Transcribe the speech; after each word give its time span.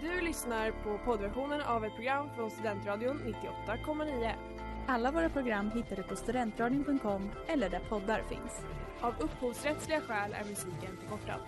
Du 0.00 0.20
lyssnar 0.20 0.70
på 0.70 0.98
poddversionen 1.04 1.60
av 1.60 1.84
ett 1.84 1.94
program 1.94 2.28
från 2.36 2.50
Studentradion 2.50 3.34
98,9. 3.66 4.32
Alla 4.88 5.10
våra 5.10 5.28
program 5.28 5.70
hittar 5.70 5.96
du 5.96 6.02
på 6.02 6.16
studentradion.com 6.16 7.30
eller 7.46 7.70
där 7.70 7.80
poddar 7.88 8.22
finns. 8.28 8.60
Av 9.00 9.14
upphovsrättsliga 9.18 10.00
skäl 10.00 10.32
är 10.32 10.44
musiken 10.44 10.96
förkortad. 11.00 11.40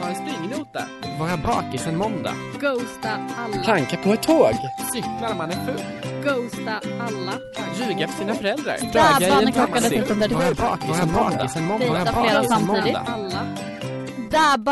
Ta 0.00 0.08
en 0.08 0.14
springnota. 0.14 0.84
Vara 1.20 1.36
bakis 1.36 1.86
en 1.86 1.96
måndag. 1.96 2.34
Ghosta 2.60 3.10
alla. 3.36 3.62
Planka 3.64 3.96
på 3.96 4.12
ett 4.12 4.22
tåg. 4.22 4.54
Cykla 4.92 5.28
när 5.28 5.34
man 5.34 5.50
är 5.50 5.66
full. 5.66 5.82
Ghosta 6.24 6.80
alla. 7.00 7.32
Ljuga 7.78 8.08
för 8.08 8.18
sina 8.18 8.34
föräldrar. 8.34 8.76
Daga 8.92 9.40
i 9.42 9.46
en 9.46 9.52
taxi. 9.52 9.96
13.37. 10.00 10.34
Vara 10.34 10.54
bakis 10.54 11.56
en 11.56 11.64
måndag. 11.64 11.92
Dejta 11.92 12.12
flera 12.12 12.44
samtidigt. 12.44 12.98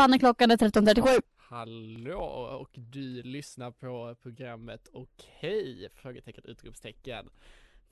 när 0.09 0.17
klockan 0.17 0.51
är 0.51 0.57
13.37. 0.57 1.21
Hallå 1.37 2.21
och 2.61 2.69
du 2.73 3.23
lyssnar 3.23 3.71
på 3.71 4.15
programmet 4.23 4.87
Okej? 4.93 5.89
Frågetecken 5.93 6.43
utropstecken. 6.45 7.29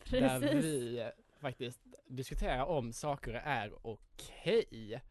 Där 0.09 0.39
Precis. 0.39 0.63
vi 0.63 1.09
faktiskt 1.41 1.79
diskuterar 2.07 2.65
om 2.65 2.93
saker 2.93 3.33
är 3.33 3.73
okej. 3.81 5.01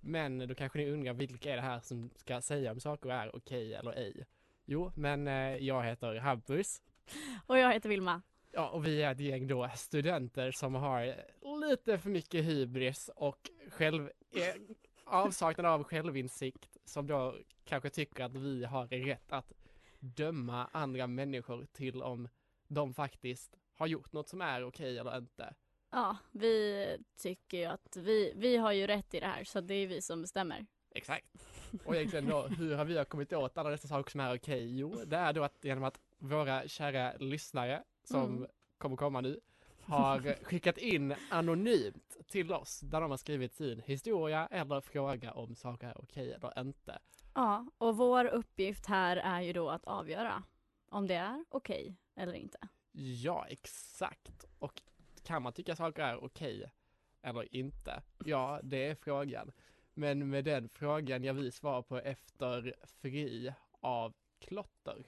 Men 0.00 0.38
då 0.48 0.54
kanske 0.54 0.78
ni 0.78 0.90
undrar 0.90 1.12
vilka 1.12 1.52
är 1.52 1.56
det 1.56 1.62
här 1.62 1.80
som 1.80 2.10
ska 2.16 2.40
säga 2.40 2.72
om 2.72 2.80
saker 2.80 3.10
är 3.10 3.36
okej 3.36 3.74
eller 3.74 3.92
ej? 3.92 4.26
Jo, 4.64 4.92
men 4.94 5.28
eh, 5.28 5.56
jag 5.56 5.84
heter 5.84 6.14
Hampus. 6.16 6.82
Och 7.46 7.58
jag 7.58 7.72
heter 7.72 7.88
Vilma. 7.88 8.22
Ja, 8.52 8.68
och 8.68 8.86
vi 8.86 9.02
är 9.02 9.12
ett 9.12 9.20
gäng 9.20 9.46
då 9.46 9.70
studenter 9.76 10.50
som 10.52 10.74
har 10.74 11.14
lite 11.68 11.98
för 11.98 12.10
mycket 12.10 12.44
hybris 12.44 13.10
och 13.16 13.50
själv, 13.68 14.10
avsaknad 15.04 15.66
av 15.66 15.84
självinsikt 15.84 16.76
som 16.84 17.06
då 17.06 17.36
kanske 17.64 17.90
tycker 17.90 18.24
att 18.24 18.36
vi 18.36 18.64
har 18.64 18.86
rätt 18.86 19.32
att 19.32 19.52
döma 19.98 20.68
andra 20.72 21.06
människor 21.06 21.66
till 21.72 22.02
om 22.02 22.28
de 22.68 22.94
faktiskt 22.94 23.56
har 23.74 23.86
gjort 23.86 24.12
något 24.12 24.28
som 24.28 24.40
är 24.40 24.64
okej 24.64 24.98
eller 24.98 25.16
inte. 25.18 25.54
Ja, 25.90 26.16
vi 26.32 26.86
tycker 27.16 27.58
ju 27.58 27.64
att 27.64 27.96
vi, 27.96 28.32
vi 28.36 28.56
har 28.56 28.72
ju 28.72 28.86
rätt 28.86 29.14
i 29.14 29.20
det 29.20 29.26
här 29.26 29.44
så 29.44 29.60
det 29.60 29.74
är 29.74 29.86
vi 29.86 30.02
som 30.02 30.22
bestämmer. 30.22 30.66
Exakt. 30.94 31.26
Och 31.84 31.96
egentligen 31.96 32.26
då, 32.26 32.42
hur 32.42 32.74
har 32.74 32.84
vi 32.84 33.04
kommit 33.04 33.32
åt 33.32 33.58
alla 33.58 33.70
dessa 33.70 33.88
saker 33.88 34.10
som 34.10 34.20
är 34.20 34.36
okej? 34.36 34.78
Jo, 34.78 35.04
det 35.06 35.16
är 35.16 35.32
då 35.32 35.42
att 35.42 35.64
genom 35.64 35.84
att 35.84 36.00
våra 36.18 36.68
kära 36.68 37.16
lyssnare 37.16 37.84
som 38.10 38.36
Mm. 38.36 38.50
kommer 38.78 38.96
komma 38.96 39.20
nu 39.20 39.40
har 39.80 40.44
skickat 40.44 40.78
in 40.78 41.14
anonymt 41.30 42.16
till 42.28 42.52
oss 42.52 42.80
där 42.80 43.00
de 43.00 43.10
har 43.10 43.18
skrivit 43.18 43.54
sin 43.54 43.80
historia 43.80 44.46
eller 44.50 44.80
fråga 44.80 45.32
om 45.32 45.54
saker 45.54 45.86
är 45.86 46.00
okej 46.00 46.32
eller 46.32 46.60
inte. 46.60 46.98
Ja, 47.34 47.66
och 47.78 47.96
vår 47.96 48.24
uppgift 48.24 48.86
här 48.86 49.16
är 49.16 49.40
ju 49.40 49.52
då 49.52 49.70
att 49.70 49.84
avgöra 49.84 50.42
om 50.88 51.06
det 51.06 51.14
är 51.14 51.44
okej 51.48 51.96
eller 52.16 52.32
inte. 52.32 52.58
Ja, 52.92 53.46
exakt. 53.48 54.44
Och 54.58 54.82
kan 55.22 55.42
man 55.42 55.52
tycka 55.52 55.76
saker 55.76 56.02
är 56.02 56.24
okej 56.24 56.72
eller 57.22 57.54
inte? 57.54 58.02
Ja, 58.24 58.60
det 58.62 58.86
är 58.86 58.94
frågan. 58.94 59.52
Men 59.94 60.30
med 60.30 60.44
den 60.44 60.68
frågan 60.68 61.24
jag 61.24 61.34
vi 61.34 61.50
svar 61.50 61.82
på 61.82 61.98
efter 61.98 62.74
Fri 63.00 63.52
av 63.80 64.14
Klotter. 64.40 65.06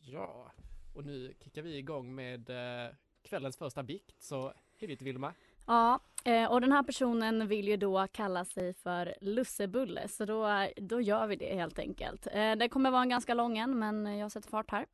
Ja, 0.00 0.52
och 0.94 1.04
nu 1.04 1.34
kickar 1.44 1.62
vi 1.62 1.76
igång 1.76 2.14
med 2.14 2.50
eh, 2.50 2.94
kvällens 3.22 3.56
första 3.56 3.82
bikt, 3.82 4.22
så 4.22 4.52
hej 4.78 4.88
dit 4.88 5.02
Vilma. 5.02 5.32
Ja, 5.66 6.00
eh, 6.24 6.52
och 6.52 6.60
den 6.60 6.72
här 6.72 6.82
personen 6.82 7.48
vill 7.48 7.68
ju 7.68 7.76
då 7.76 8.06
kalla 8.12 8.44
sig 8.44 8.74
för 8.74 9.14
Lussebulle 9.20 10.08
så 10.08 10.24
då, 10.24 10.68
då 10.76 11.00
gör 11.00 11.26
vi 11.26 11.36
det 11.36 11.54
helt 11.54 11.78
enkelt. 11.78 12.26
Eh, 12.32 12.52
det 12.56 12.68
kommer 12.68 12.90
vara 12.90 13.02
en 13.02 13.08
ganska 13.08 13.34
lång 13.34 13.58
en 13.58 13.78
men 13.78 14.18
jag 14.18 14.32
sätter 14.32 14.48
fart 14.48 14.70
här. 14.70 14.86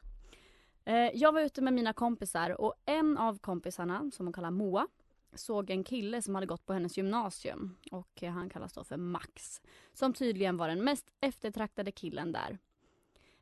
Jag 1.15 1.33
var 1.33 1.41
ute 1.41 1.63
med 1.63 1.73
mina 1.73 1.93
kompisar 1.93 2.61
och 2.61 2.75
en 2.87 3.19
av 3.19 3.39
kompisarna 3.39 4.11
som 4.13 4.27
hon 4.27 4.33
kallar 4.33 4.51
Moa 4.51 4.87
såg 5.35 5.71
en 5.71 5.85
kille 5.85 6.23
som 6.23 6.35
hade 6.35 6.47
gått 6.47 6.67
på 6.67 6.73
hennes 6.73 6.97
gymnasium 6.97 7.77
och 7.91 8.23
han 8.23 8.51
kallas 8.51 8.73
då 8.73 8.85
för 8.85 8.97
Max. 8.97 9.61
Som 9.93 10.13
tydligen 10.13 10.57
var 10.57 10.69
den 10.69 10.85
mest 10.85 11.07
eftertraktade 11.21 11.93
killen 11.93 12.33
där. 12.33 12.59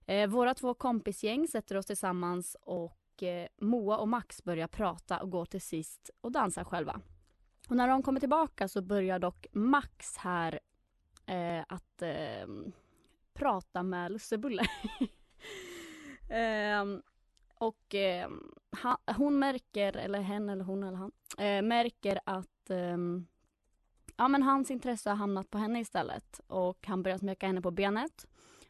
Eh, 0.06 0.28
våra 0.28 0.54
två 0.54 0.74
kompisgäng 0.74 1.48
sätter 1.48 1.76
oss 1.76 1.86
tillsammans 1.86 2.56
och 2.60 3.22
eh, 3.22 3.48
Moa 3.60 3.96
och 3.96 4.08
Max 4.08 4.44
börjar 4.44 4.68
prata 4.68 5.22
och 5.22 5.30
går 5.30 5.44
till 5.44 5.60
sist 5.60 6.10
och 6.20 6.32
dansar 6.32 6.64
själva. 6.64 7.00
Och 7.68 7.76
när 7.76 7.88
de 7.88 8.02
kommer 8.02 8.20
tillbaka 8.20 8.68
så 8.68 8.82
börjar 8.82 9.18
dock 9.18 9.46
Max 9.52 10.16
här 10.16 10.60
eh, 11.26 11.64
att 11.68 12.02
eh, 12.02 12.48
prata 13.32 13.82
med 13.82 14.12
Lussebulle. 14.12 14.62
eh, 16.28 16.84
och 17.60 17.94
eh, 17.94 18.30
han, 18.70 18.96
hon 19.16 19.38
märker, 19.38 19.96
eller 19.96 20.20
hen 20.20 20.48
eller 20.48 20.64
hon 20.64 20.82
eller 20.82 20.96
han, 20.96 21.12
eh, 21.38 21.62
märker 21.62 22.20
att 22.24 22.70
eh, 22.70 22.96
ja, 24.16 24.28
men 24.28 24.42
hans 24.42 24.70
intresse 24.70 25.10
har 25.10 25.16
hamnat 25.16 25.50
på 25.50 25.58
henne 25.58 25.80
istället 25.80 26.40
och 26.46 26.86
han 26.86 27.02
börjar 27.02 27.18
smeka 27.18 27.46
henne 27.46 27.62
på 27.62 27.70
benet. 27.70 28.26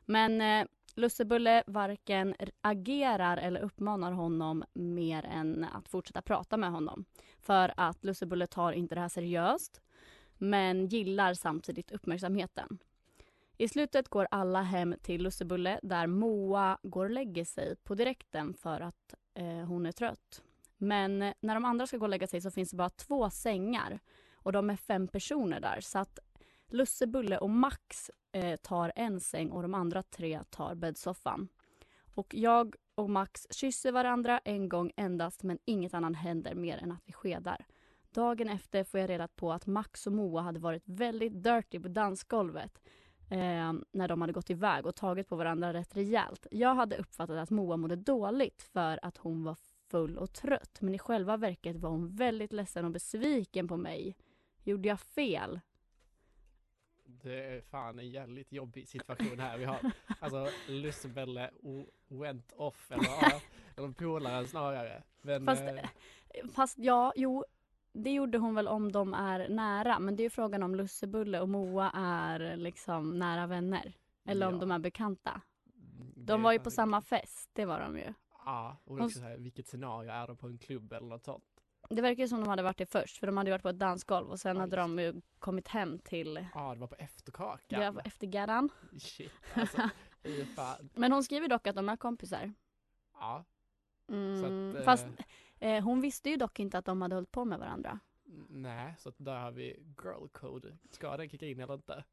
Men 0.06 0.40
eh, 0.40 0.66
Lussebulle 0.94 1.62
varken 1.66 2.34
agerar 2.60 3.36
eller 3.36 3.60
uppmanar 3.60 4.12
honom 4.12 4.64
mer 4.72 5.24
än 5.24 5.66
att 5.72 5.88
fortsätta 5.88 6.22
prata 6.22 6.56
med 6.56 6.70
honom. 6.70 7.04
För 7.40 7.74
att 7.76 8.04
Lussebulle 8.04 8.46
tar 8.46 8.72
inte 8.72 8.94
det 8.94 9.00
här 9.00 9.08
seriöst 9.08 9.80
men 10.38 10.86
gillar 10.86 11.34
samtidigt 11.34 11.90
uppmärksamheten. 11.90 12.78
I 13.60 13.68
slutet 13.68 14.08
går 14.08 14.28
alla 14.30 14.62
hem 14.62 14.94
till 15.02 15.22
Lussebulle 15.22 15.80
där 15.82 16.06
Moa 16.06 16.78
går 16.82 17.04
och 17.04 17.10
lägger 17.10 17.44
sig 17.44 17.76
på 17.76 17.94
direkten 17.94 18.54
för 18.54 18.80
att 18.80 19.14
eh, 19.34 19.46
hon 19.46 19.86
är 19.86 19.92
trött. 19.92 20.42
Men 20.76 21.22
eh, 21.22 21.34
när 21.40 21.54
de 21.54 21.64
andra 21.64 21.86
ska 21.86 21.96
gå 21.96 22.04
och 22.04 22.08
lägga 22.08 22.26
sig 22.26 22.40
så 22.40 22.50
finns 22.50 22.70
det 22.70 22.76
bara 22.76 22.90
två 22.90 23.30
sängar 23.30 24.00
och 24.34 24.52
de 24.52 24.70
är 24.70 24.76
fem 24.76 25.08
personer 25.08 25.60
där 25.60 25.80
så 25.80 25.98
att 25.98 26.18
Lussebulle 26.68 27.38
och 27.38 27.50
Max 27.50 28.10
eh, 28.32 28.56
tar 28.56 28.92
en 28.96 29.20
säng 29.20 29.50
och 29.50 29.62
de 29.62 29.74
andra 29.74 30.02
tre 30.02 30.40
tar 30.50 30.74
bäddsoffan. 30.74 31.48
Och 32.14 32.34
jag 32.34 32.74
och 32.94 33.10
Max 33.10 33.46
kysser 33.50 33.92
varandra 33.92 34.38
en 34.44 34.68
gång 34.68 34.92
endast 34.96 35.42
men 35.42 35.58
inget 35.64 35.94
annat 35.94 36.16
händer 36.16 36.54
mer 36.54 36.78
än 36.78 36.92
att 36.92 37.02
vi 37.04 37.12
skedar. 37.12 37.66
Dagen 38.10 38.48
efter 38.48 38.84
får 38.84 39.00
jag 39.00 39.10
reda 39.10 39.28
på 39.28 39.52
att 39.52 39.66
Max 39.66 40.06
och 40.06 40.12
Moa 40.12 40.40
hade 40.40 40.60
varit 40.60 40.82
väldigt 40.86 41.42
dirty 41.42 41.80
på 41.80 41.88
dansgolvet 41.88 42.80
eh, 43.30 43.72
när 43.92 44.08
de 44.08 44.20
hade 44.20 44.32
gått 44.32 44.50
iväg 44.50 44.86
och 44.86 44.96
tagit 44.96 45.28
på 45.28 45.36
varandra 45.36 45.72
rätt 45.72 45.96
rejält. 45.96 46.46
Jag 46.50 46.74
hade 46.74 46.96
uppfattat 46.96 47.36
att 47.38 47.50
Moa 47.50 47.76
mådde 47.76 47.96
dåligt 47.96 48.62
för 48.62 48.98
att 49.02 49.16
hon 49.16 49.44
var 49.44 49.56
full 49.88 50.18
och 50.18 50.32
trött 50.32 50.80
men 50.80 50.94
i 50.94 50.98
själva 50.98 51.36
verket 51.36 51.76
var 51.76 51.90
hon 51.90 52.16
väldigt 52.16 52.52
ledsen 52.52 52.84
och 52.84 52.90
besviken 52.90 53.68
på 53.68 53.76
mig. 53.76 54.16
Gjorde 54.64 54.88
jag 54.88 55.00
fel? 55.00 55.60
Det 57.04 57.44
är 57.44 57.60
fan 57.60 57.98
en 57.98 58.10
jävligt 58.10 58.52
jobbig 58.52 58.88
situation 58.88 59.40
här 59.40 59.58
vi 59.58 59.64
har. 59.64 59.92
Alltså 60.20 60.48
Lussebelle 60.68 61.50
went 62.08 62.52
off, 62.52 62.90
eller, 62.92 63.06
eller 63.76 63.92
polaren 63.92 64.48
snarare. 64.48 65.02
Men, 65.22 65.46
Fast, 65.46 65.62
eh, 65.62 65.84
Fast 66.52 66.78
ja, 66.78 67.12
jo, 67.16 67.44
det 67.92 68.10
gjorde 68.10 68.38
hon 68.38 68.54
väl 68.54 68.68
om 68.68 68.92
de 68.92 69.14
är 69.14 69.48
nära. 69.48 69.98
Men 69.98 70.16
det 70.16 70.22
är 70.22 70.24
ju 70.24 70.30
frågan 70.30 70.62
om 70.62 70.74
Lussebulle 70.74 71.40
och 71.40 71.48
Moa 71.48 71.90
är 71.94 72.56
liksom 72.56 73.18
nära 73.18 73.46
vänner. 73.46 73.92
Eller 74.24 74.46
om 74.46 74.54
Ja. 74.54 74.60
de 74.60 74.70
är 74.70 74.78
bekanta. 74.78 75.40
det 76.14 76.22
De 76.32 76.42
var 76.42 76.52
ju 76.52 76.58
på 76.58 76.70
samma 76.70 77.02
fest, 77.02 77.50
det 77.52 77.64
var 77.64 77.80
de 77.80 77.98
ju. 77.98 78.14
Ja, 78.44 78.76
och 78.84 79.00
också 79.00 79.18
så 79.18 79.24
här, 79.24 79.36
vilket 79.38 79.66
scenario 79.68 80.10
är 80.10 80.26
de 80.26 80.36
på 80.36 80.46
en 80.46 80.58
klubb 80.58 80.92
eller 80.92 81.06
något 81.06 81.24
sånt? 81.24 81.44
Det 81.90 82.02
verkar 82.02 82.22
ju 82.22 82.28
som 82.28 82.40
de 82.40 82.48
hade 82.48 82.62
varit 82.62 82.78
det 82.78 82.86
först, 82.86 83.18
för 83.18 83.26
de 83.26 83.36
hade 83.36 83.50
varit 83.50 83.62
på 83.62 83.68
ett 83.68 83.78
dansgolv 83.78 84.28
och 84.30 84.40
sen 84.40 84.56
Ja, 84.56 84.60
hade 84.62 84.76
de 84.76 84.98
ju 84.98 85.20
kommit 85.38 85.68
hem 85.68 85.98
till 85.98 86.46
Ja, 86.54 86.74
det 86.74 86.80
var 86.80 86.86
på 86.86 86.94
efterkakan. 86.98 87.80
det 87.80 87.90
var 87.90 88.02
eftergärdan. 88.06 88.68
Shit, 88.98 89.32
alltså. 89.54 89.88
Men 90.94 91.12
hon 91.12 91.24
skriver 91.24 91.48
dock 91.48 91.66
att 91.66 91.76
de 91.76 91.88
är 91.88 91.96
kompisar. 91.96 92.52
Ja, 93.14 93.44
Mm, 94.08 94.70
att, 94.70 94.76
eh, 94.76 94.82
Fast 94.82 95.06
eh, 95.60 95.84
hon 95.84 96.00
visste 96.00 96.30
ju 96.30 96.36
dock 96.36 96.60
inte 96.60 96.78
att 96.78 96.84
de 96.84 97.02
hade 97.02 97.14
hållit 97.14 97.32
på 97.32 97.44
med 97.44 97.58
varandra. 97.58 97.98
nej, 98.48 98.94
så 98.98 99.12
där 99.16 99.36
har 99.40 99.50
vi 99.52 99.82
girl 100.04 100.28
code. 100.32 100.76
Ska 100.90 101.16
den 101.16 101.28
kicka 101.28 101.46
in 101.46 101.60
eller 101.60 101.74
inte? 101.74 102.04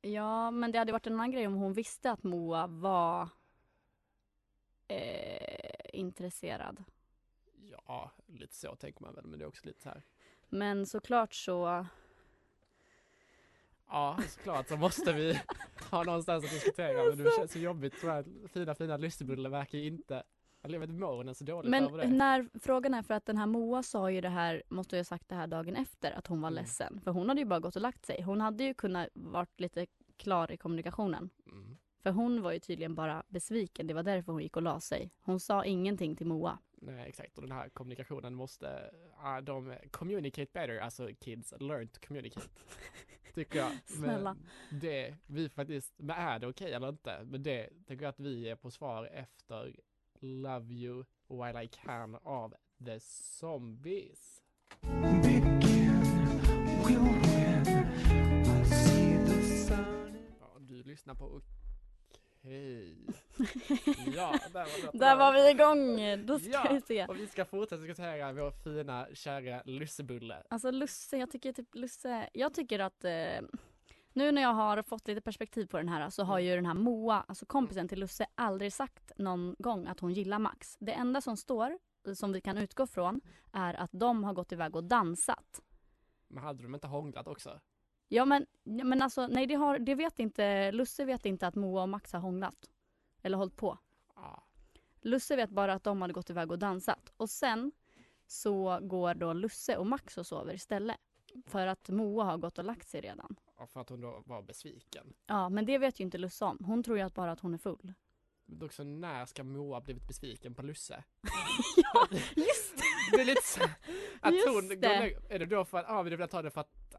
Ja, 0.00 0.50
men 0.50 0.72
det 0.72 0.78
hade 0.78 0.92
varit 0.92 1.06
en 1.06 1.12
annan 1.12 1.30
grej 1.30 1.46
om 1.46 1.54
hon 1.54 1.72
visste 1.72 2.10
att 2.10 2.22
Moa 2.22 2.66
var 2.66 3.28
eh, 4.88 5.80
intresserad. 5.92 6.84
Ja, 7.86 8.10
lite 8.26 8.54
så 8.54 8.76
tänker 8.76 9.02
man 9.02 9.14
väl, 9.14 9.26
men 9.26 9.38
det 9.38 9.44
är 9.44 9.48
också 9.48 9.66
lite 9.66 9.82
så 9.82 9.88
här. 9.88 10.02
Men 10.48 10.86
såklart 10.86 11.34
så, 11.34 11.86
Ja, 13.88 14.18
såklart 14.28 14.68
så 14.68 14.76
måste 14.76 15.12
vi 15.12 15.40
ha 15.90 16.04
någonstans 16.04 16.44
att 16.44 16.50
diskutera, 16.50 17.04
men 17.08 17.18
det 17.24 17.30
känns 17.36 17.52
så 17.52 17.58
jobbigt. 17.58 17.98
Så 18.00 18.10
här 18.10 18.24
fina, 18.48 18.74
fina 18.74 18.96
Lystebulle 18.96 19.48
verkar 19.48 19.78
ju 19.78 19.86
inte 19.86 20.22
Jag 20.64 20.70
lever 20.70 20.86
morgonen 20.86 21.34
så 21.34 21.44
dåligt 21.44 21.70
Men 21.70 21.84
över 21.84 21.98
det. 21.98 22.08
när 22.08 22.48
frågan 22.60 22.94
är 22.94 23.02
för 23.02 23.14
att 23.14 23.26
den 23.26 23.36
här 23.36 23.46
Moa 23.46 23.82
sa 23.82 24.10
ju 24.10 24.20
det 24.20 24.28
här, 24.28 24.62
måste 24.68 24.96
jag 24.96 24.98
ha 24.98 25.04
sagt 25.04 25.28
det 25.28 25.34
här 25.34 25.46
dagen 25.46 25.76
efter, 25.76 26.12
att 26.12 26.26
hon 26.26 26.40
var 26.40 26.48
Mm. 26.48 26.62
ledsen. 26.62 27.00
För 27.00 27.10
hon 27.10 27.28
hade 27.28 27.40
ju 27.40 27.44
bara 27.46 27.60
gått 27.60 27.76
och 27.76 27.82
lagt 27.82 28.06
sig. 28.06 28.22
Hon 28.22 28.40
hade 28.40 28.64
ju 28.64 28.74
kunnat 28.74 29.08
varit 29.14 29.60
lite 29.60 29.86
klar 30.16 30.52
i 30.52 30.56
kommunikationen. 30.56 31.30
Mm. 31.46 31.76
För 32.02 32.10
hon 32.10 32.42
var 32.42 32.52
ju 32.52 32.58
tydligen 32.58 32.94
bara 32.94 33.22
besviken, 33.28 33.86
det 33.86 33.94
var 33.94 34.02
därför 34.02 34.32
hon 34.32 34.42
gick 34.42 34.56
och 34.56 34.62
la 34.62 34.80
sig. 34.80 35.10
Hon 35.20 35.40
sa 35.40 35.64
ingenting 35.64 36.16
till 36.16 36.26
Moa. 36.26 36.58
Nej 36.72 37.08
exakt, 37.08 37.38
och 37.38 37.42
den 37.42 37.52
här 37.52 37.68
kommunikationen 37.68 38.34
måste, 38.34 38.90
ja, 39.22 39.40
de 39.40 39.74
communicate 39.90 40.50
better, 40.52 40.78
alltså 40.78 41.08
kids 41.20 41.54
learn 41.60 41.88
to 41.88 42.00
communicate. 42.06 42.48
Tycker 43.34 43.58
jag. 43.58 43.70
Snälla. 43.86 44.36
Men 44.70 44.80
det, 44.80 45.14
vi 45.26 45.48
faktiskt, 45.48 45.94
men 45.96 46.16
är 46.16 46.38
det 46.38 46.46
okej 46.46 46.72
eller 46.72 46.88
inte? 46.88 47.20
Men 47.24 47.42
det 47.42 47.68
tycker 47.86 48.02
jag 48.04 48.10
att 48.10 48.20
vi 48.20 48.48
är 48.48 48.56
på 48.56 48.70
svar 48.70 49.04
efter 49.04 49.76
Love 50.24 50.72
You 50.74 51.04
While 51.28 51.64
I 51.64 51.68
Can 51.68 52.14
av 52.22 52.54
The 52.84 53.00
Zombies. 53.00 54.42
Ja, 60.40 60.56
du 60.60 60.82
lyssnar 60.82 61.14
på 61.14 61.40
Okej. 62.44 62.96
Ja, 64.16 64.38
där 64.52 64.64
var 64.64 64.92
det. 64.92 64.98
Där 64.98 65.16
var 65.16 65.32
vi 65.32 65.50
igång! 65.50 66.26
Då 66.26 66.38
ska 66.38 66.50
Ja. 66.50 66.68
vi 66.72 66.80
se. 66.80 67.06
Och 67.06 67.16
vi 67.16 67.26
ska 67.26 67.44
fortsätta 67.44 67.82
diskutera 67.82 68.32
vår 68.32 68.50
fina, 68.50 69.06
kära 69.14 69.62
lussebulle. 69.64 70.42
Alltså 70.50 70.70
Lusse, 70.70 71.16
jag 71.16 71.30
tycker 71.30 71.52
typ 71.52 71.74
Lusse, 71.74 72.30
jag 72.32 72.54
tycker 72.54 72.78
att 72.78 73.04
eh, 73.04 73.10
nu 74.14 74.32
när 74.32 74.42
jag 74.42 74.54
har 74.54 74.82
fått 74.82 75.08
lite 75.08 75.20
perspektiv 75.20 75.66
på 75.66 75.76
den 75.76 75.88
här 75.88 76.10
så 76.10 76.24
har 76.24 76.38
ju 76.38 76.54
den 76.54 76.66
här 76.66 76.74
Moa, 76.74 77.24
alltså 77.28 77.46
kompisen 77.46 77.88
till 77.88 78.00
Lusse, 78.00 78.26
aldrig 78.34 78.72
sagt 78.72 79.12
någon 79.18 79.56
gång 79.58 79.86
att 79.86 80.00
hon 80.00 80.12
gillar 80.12 80.38
Max. 80.38 80.76
Det 80.80 80.92
enda 80.92 81.20
som 81.20 81.36
står, 81.36 81.78
som 82.14 82.32
vi 82.32 82.40
kan 82.40 82.58
utgå 82.58 82.86
från, 82.86 83.20
är 83.52 83.74
att 83.74 83.90
de 83.92 84.24
har 84.24 84.32
gått 84.32 84.52
iväg 84.52 84.76
och 84.76 84.84
dansat. 84.84 85.62
Men 86.28 86.42
hade 86.42 86.62
de 86.62 86.74
inte 86.74 86.86
hånglat 86.86 87.28
också? 87.28 87.60
Ja 88.08 88.24
men, 88.24 88.46
men 88.62 89.02
alltså 89.02 89.26
nej 89.26 89.46
det, 89.46 89.54
har, 89.54 89.78
det 89.78 89.94
vet 89.94 90.18
inte, 90.18 90.72
Lusse 90.72 91.04
vet 91.04 91.26
inte 91.26 91.46
att 91.46 91.54
Moa 91.54 91.82
och 91.82 91.88
Max 91.88 92.12
har 92.12 92.20
hånglat. 92.20 92.70
Eller 93.22 93.38
hållit 93.38 93.56
på. 93.56 93.78
Ja. 94.14 94.44
Lusse 95.00 95.36
vet 95.36 95.50
bara 95.50 95.74
att 95.74 95.84
de 95.84 96.02
hade 96.02 96.14
gått 96.14 96.30
iväg 96.30 96.50
och 96.50 96.58
dansat. 96.58 97.12
Och 97.16 97.30
sen 97.30 97.72
så 98.26 98.78
går 98.82 99.14
då 99.14 99.32
Lusse 99.32 99.76
och 99.76 99.86
Max 99.86 100.18
och 100.18 100.26
sover 100.26 100.54
istället. 100.54 100.96
För 101.46 101.66
att 101.66 101.88
Moa 101.88 102.24
har 102.24 102.38
gått 102.38 102.58
och 102.58 102.64
lagt 102.64 102.88
sig 102.88 103.00
redan. 103.00 103.36
Ja, 103.58 103.66
för 103.66 103.80
att 103.80 103.88
hon 103.88 104.00
då 104.00 104.22
var 104.26 104.42
besviken. 104.42 105.14
Ja, 105.26 105.48
men 105.48 105.66
det 105.66 105.78
vet 105.78 106.00
ju 106.00 106.04
inte 106.04 106.18
Lusse 106.18 106.44
om. 106.44 106.58
Hon 106.64 106.82
tror 106.82 106.96
ju 106.98 107.02
att 107.04 107.14
bara 107.14 107.32
att 107.32 107.40
hon 107.40 107.54
är 107.54 107.58
full. 107.58 107.92
Men 108.46 108.62
också 108.66 108.84
när 108.84 109.26
ska 109.26 109.44
Moa 109.44 109.80
blivit 109.80 110.08
besviken 110.08 110.54
på 110.54 110.62
Lusse? 110.62 111.04
ja, 111.76 112.06
just 112.36 112.74
Det 113.12 113.20
är 113.20 113.24
lite 113.24 113.42
så 113.44 113.62
att 114.20 114.34
Just 114.34 114.48
hon, 114.48 114.68
det. 114.68 115.14
är 115.30 115.38
det 115.38 115.46
då 115.46 115.64
för 115.64 115.78
att, 115.78 115.84
ja 115.88 115.94
ah, 115.98 116.02
vi 116.02 116.16
vill 116.16 116.28
ta 116.28 116.42
det 116.42 116.50
för 116.50 116.60
att 116.60 116.94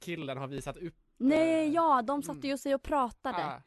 killen 0.00 0.38
har 0.38 0.46
visat 0.46 0.76
upp? 0.76 0.94
Nej, 1.16 1.66
eh, 1.66 1.74
ja, 1.74 2.02
de 2.02 2.22
satte 2.22 2.48
ju 2.48 2.58
sig 2.58 2.74
och 2.74 2.82
pratade. 2.82 3.44
ah, 3.46 3.62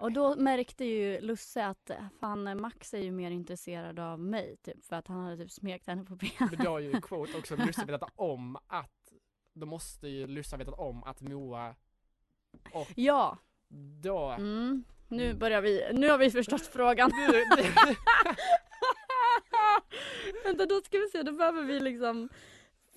Och 0.00 0.12
då 0.12 0.36
märkte 0.36 0.84
ju 0.84 1.20
Lusse 1.20 1.66
att 1.66 1.90
eh, 1.90 1.96
fan 2.20 2.60
Max 2.60 2.94
är 2.94 2.98
ju 3.02 3.10
mer 3.10 3.30
intresserad 3.30 3.98
av 3.98 4.20
mig 4.20 4.56
typ. 4.62 4.84
För 4.84 4.96
att 4.96 5.06
han 5.08 5.24
hade 5.24 5.36
typ 5.36 5.50
smekt 5.50 5.86
henne 5.86 6.04
på 6.04 6.16
benen. 6.16 6.48
Men 6.56 6.64
då 6.64 6.70
har 6.70 6.78
ju 6.78 7.00
quote 7.00 7.38
också 7.38 7.56
Lusse 7.56 7.84
vetat 7.86 8.10
om 8.16 8.56
att, 8.66 9.05
då 9.56 9.66
måste 9.66 10.08
ju 10.08 10.26
Lusse 10.26 10.56
ha 10.56 10.58
vetat 10.58 10.78
om 10.78 11.04
att 11.04 11.20
Moa, 11.20 11.74
och 12.72 12.88
Ja, 12.96 13.38
då, 14.02 14.28
mm. 14.28 14.84
nu 15.08 15.34
börjar 15.34 15.60
vi, 15.60 15.90
nu 15.92 16.10
har 16.10 16.18
vi 16.18 16.30
förstått 16.30 16.66
frågan. 16.66 17.10
Vänta, 20.44 20.66
då 20.66 20.80
ska 20.80 20.98
vi 20.98 21.08
se, 21.08 21.22
då 21.22 21.32
behöver 21.32 21.62
vi 21.62 21.80
liksom 21.80 22.28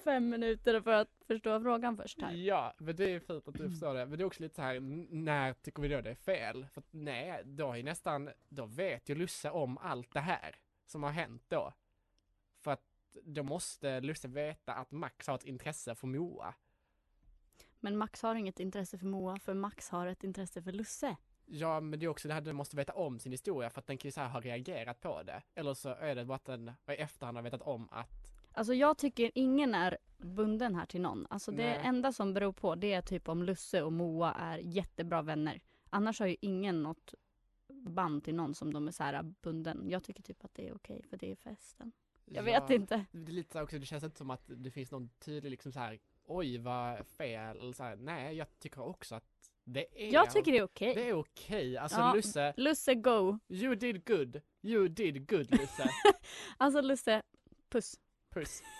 fem 0.04 0.30
minuter 0.30 0.82
för 0.82 0.92
att 0.92 1.10
förstå 1.28 1.60
frågan 1.62 1.98
först 1.98 2.22
här. 2.22 2.34
Ja, 2.34 2.74
men 2.78 2.96
det 2.96 3.16
är 3.16 3.20
fint 3.20 3.48
att 3.48 3.54
du 3.54 3.70
förstår 3.70 3.94
det. 3.94 4.06
Men 4.06 4.18
det 4.18 4.24
är 4.24 4.26
också 4.26 4.44
lite 4.44 4.56
så 4.56 4.62
här, 4.62 4.80
när 5.10 5.54
tycker 5.54 5.82
vi 5.82 5.88
då 5.88 6.02
det 6.02 6.10
är 6.10 6.16
fel? 6.16 6.66
För 6.74 6.82
att 6.82 6.88
nej, 6.92 7.42
då 7.46 7.74
är 7.74 7.84
nästan, 7.84 8.30
då 8.50 8.66
vet 8.66 9.10
ju 9.10 9.16
Lusse 9.16 9.50
om 9.50 9.78
allt 9.78 10.14
det 10.14 10.20
här 10.20 10.56
som 10.86 11.04
har 11.04 11.12
hänt 11.12 11.44
då. 11.48 11.74
Då 13.24 13.44
måste 13.44 14.02
Lusse 14.02 14.28
veta 14.28 14.74
att 14.74 14.92
Max 14.92 15.28
har 15.28 15.36
ett 15.36 15.46
intresse 15.46 15.96
för 15.96 16.08
Moa. 16.08 16.54
Men 17.80 17.98
Max 17.98 18.22
har 18.22 18.36
inget 18.36 18.60
intresse 18.60 18.98
för 18.98 19.06
Moa, 19.06 19.40
för 19.40 19.54
Max 19.54 19.90
har 19.90 20.08
ett 20.08 20.24
intresse 20.24 20.62
för 20.62 20.72
Lusse. 20.72 21.18
Ja, 21.46 21.80
men 21.80 22.00
det 22.00 22.06
är 22.06 22.08
också 22.08 22.28
det 22.28 22.34
här, 22.34 22.42
den 22.42 22.56
måste 22.56 22.76
veta 22.76 22.94
om 22.94 23.20
sin 23.20 23.32
historia 23.32 23.70
för 23.70 23.80
att 23.80 23.88
den 23.88 23.98
kan 23.98 24.08
ju 24.08 24.12
så 24.12 24.22
här 24.22 24.30
ha 24.30 24.40
reagerat 24.40 25.02
på 25.02 25.24
det. 25.24 25.44
Eller 25.56 25.74
så 25.74 25.90
är 25.90 26.16
det 26.16 26.26
bara 26.26 26.36
att 26.36 26.46
den 26.46 26.72
i 26.88 26.92
efterhand 26.92 27.38
har 27.38 27.44
vetat 27.44 27.62
om 27.62 27.90
att, 27.92 28.30
Alltså 28.52 28.74
jag 28.74 28.98
tycker 28.98 29.32
ingen 29.36 29.76
är 29.76 29.98
bunden 30.18 30.76
här 30.76 30.86
till 30.86 31.02
någon. 31.02 31.28
Alltså 31.30 31.52
det 31.52 31.70
Nej. 31.70 31.82
enda 31.84 32.14
som 32.14 32.34
beror 32.34 32.52
på 32.52 32.76
det 32.76 32.94
är 32.94 33.02
typ 33.02 33.30
om 33.30 33.44
Lusse 33.44 33.84
och 33.84 33.94
Moa 33.94 34.34
är 34.34 34.58
jättebra 34.58 35.22
vänner. 35.22 35.62
Annars 35.90 36.20
har 36.20 36.28
ju 36.28 36.36
ingen 36.42 36.84
något 36.84 37.14
band 37.68 38.24
till 38.24 38.36
någon 38.36 38.56
som 38.56 38.74
de 38.74 38.88
är 38.88 38.92
så 38.92 39.04
här 39.04 39.34
bunden. 39.42 39.90
Jag 39.90 40.04
tycker 40.04 40.24
typ 40.24 40.46
att 40.46 40.54
det 40.54 40.68
är 40.68 40.76
okej 40.76 41.04
för 41.10 41.18
det 41.18 41.32
är 41.32 41.36
festen. 41.36 41.92
Jag 42.32 42.44
vet 42.44 42.64
Ja, 42.70 42.76
inte. 42.76 43.06
Det 43.12 43.32
är 43.32 43.34
lite 43.34 43.54
så 43.54 43.62
också, 43.62 43.80
det 43.80 43.86
känns 43.86 44.04
inte 44.04 44.18
som 44.18 44.30
att 44.30 44.44
det 44.48 44.72
finns 44.72 44.92
någon 44.92 45.10
tydlig 45.20 45.50
liksom 45.52 45.72
så 45.72 45.80
här, 45.80 46.00
oj 46.26 46.58
vad 46.58 47.08
fel, 47.08 47.58
eller 47.60 47.74
så 47.74 47.84
här, 47.84 47.96
nej 47.96 48.36
jag 48.36 48.60
tycker 48.60 48.82
också 48.82 49.16
att 49.16 49.24
det 49.64 50.06
är 50.08 50.14
Jag 50.14 50.32
tycker 50.32 50.52
det 50.52 50.58
är 50.58 50.64
okej. 50.64 50.96
Det 50.96 51.10
är 51.10 51.14
okej, 51.14 51.78
alltså 51.78 52.00
Ja. 52.00 52.14
Lusse, 52.14 52.54
Lusse 52.58 52.96
go! 52.96 53.40
you 53.50 53.76
did 53.76 54.06
good, 54.06 54.42
you 54.62 54.88
did 54.88 55.30
good 55.30 55.52
Lusse. 55.52 55.90
Alltså 56.58 56.82
Lusse, 56.82 57.22
puss. 57.70 58.00
Puss. 58.34 58.62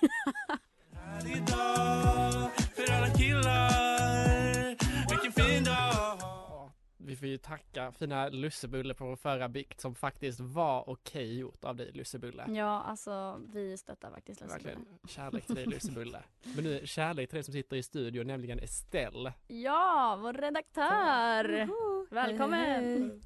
Vi 7.02 7.16
får 7.16 7.28
ju 7.28 7.38
tacka 7.38 7.92
fina 7.92 8.30
Lussebulle 8.30 8.94
på 8.94 9.06
vår 9.06 9.16
förra 9.16 9.50
bikt 9.50 9.82
som 9.82 9.96
faktiskt 9.96 10.40
var 10.40 10.90
okej 10.90 11.40
gjort 11.40 11.66
av 11.66 11.76
dig 11.76 11.92
Lussebulle. 11.92 12.46
Ja, 12.50 12.82
alltså 12.82 13.42
vi 13.54 13.78
stöttar 13.78 14.12
faktiskt 14.12 14.42
Lusse. 14.42 14.54
Verkligen 14.54 14.86
kärlek 15.08 15.46
till 15.46 15.56
dig 15.56 15.66
Lussebulle. 15.66 16.24
Men 16.56 16.64
nu 16.64 16.82
kärlek 16.86 17.30
till 17.30 17.36
dig 17.36 17.44
som 17.44 17.54
sitter 17.54 17.78
i 17.78 17.84
studion, 17.84 18.28
nämligen 18.28 18.60
Estelle. 18.60 19.34
Ja, 19.48 20.20
vår 20.22 20.34
redaktör! 20.34 21.70
Välkommen! 22.10 23.22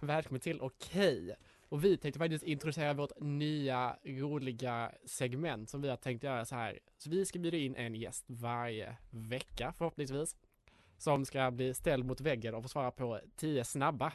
Välkommen 0.00 0.40
till 0.40 0.60
Okej. 0.60 1.36
Och 1.68 1.84
vi 1.84 1.96
tänkte 1.96 2.18
faktiskt 2.18 2.44
introducera 2.44 2.94
vårt 2.94 3.20
nya 3.20 3.96
roliga 4.04 4.92
segment 5.04 5.70
som 5.70 5.82
vi 5.82 5.88
har 5.88 5.96
tänkt 5.96 6.24
göra 6.24 6.44
så 6.44 6.54
här. 6.54 6.78
Så 6.98 7.10
vi 7.10 7.26
ska 7.26 7.38
bjuda 7.38 7.56
in 7.56 7.74
en 7.74 7.94
gäst 7.94 8.24
varje 8.28 8.96
vecka 9.10 9.72
förhoppningsvis. 9.78 10.36
Som 11.00 11.24
ska 11.24 11.50
bli 11.50 11.74
ställd 11.74 12.04
mot 12.04 12.20
väggen 12.20 12.54
och 12.54 12.62
få 12.62 12.68
svara 12.68 12.90
på 12.90 13.20
tio 13.36 13.64
snabba. 13.64 14.12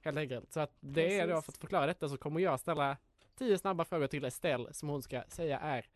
Helt 0.00 0.18
enkelt. 0.18 0.52
Så 0.52 0.60
att 0.60 0.76
det 0.80 1.18
är 1.18 1.26
då 1.26 1.34
Precis. 1.34 1.44
för 1.44 1.52
att 1.52 1.58
förklara 1.58 1.86
detta 1.86 2.08
så 2.08 2.16
kommer 2.16 2.40
jag 2.40 2.60
ställa 2.60 2.96
tio 3.34 3.58
snabba 3.58 3.84
frågor 3.84 4.06
till 4.06 4.24
Estelle 4.24 4.72
som 4.72 4.88
hon 4.88 5.02
ska 5.02 5.22
säga 5.28 5.58
är 5.58 5.86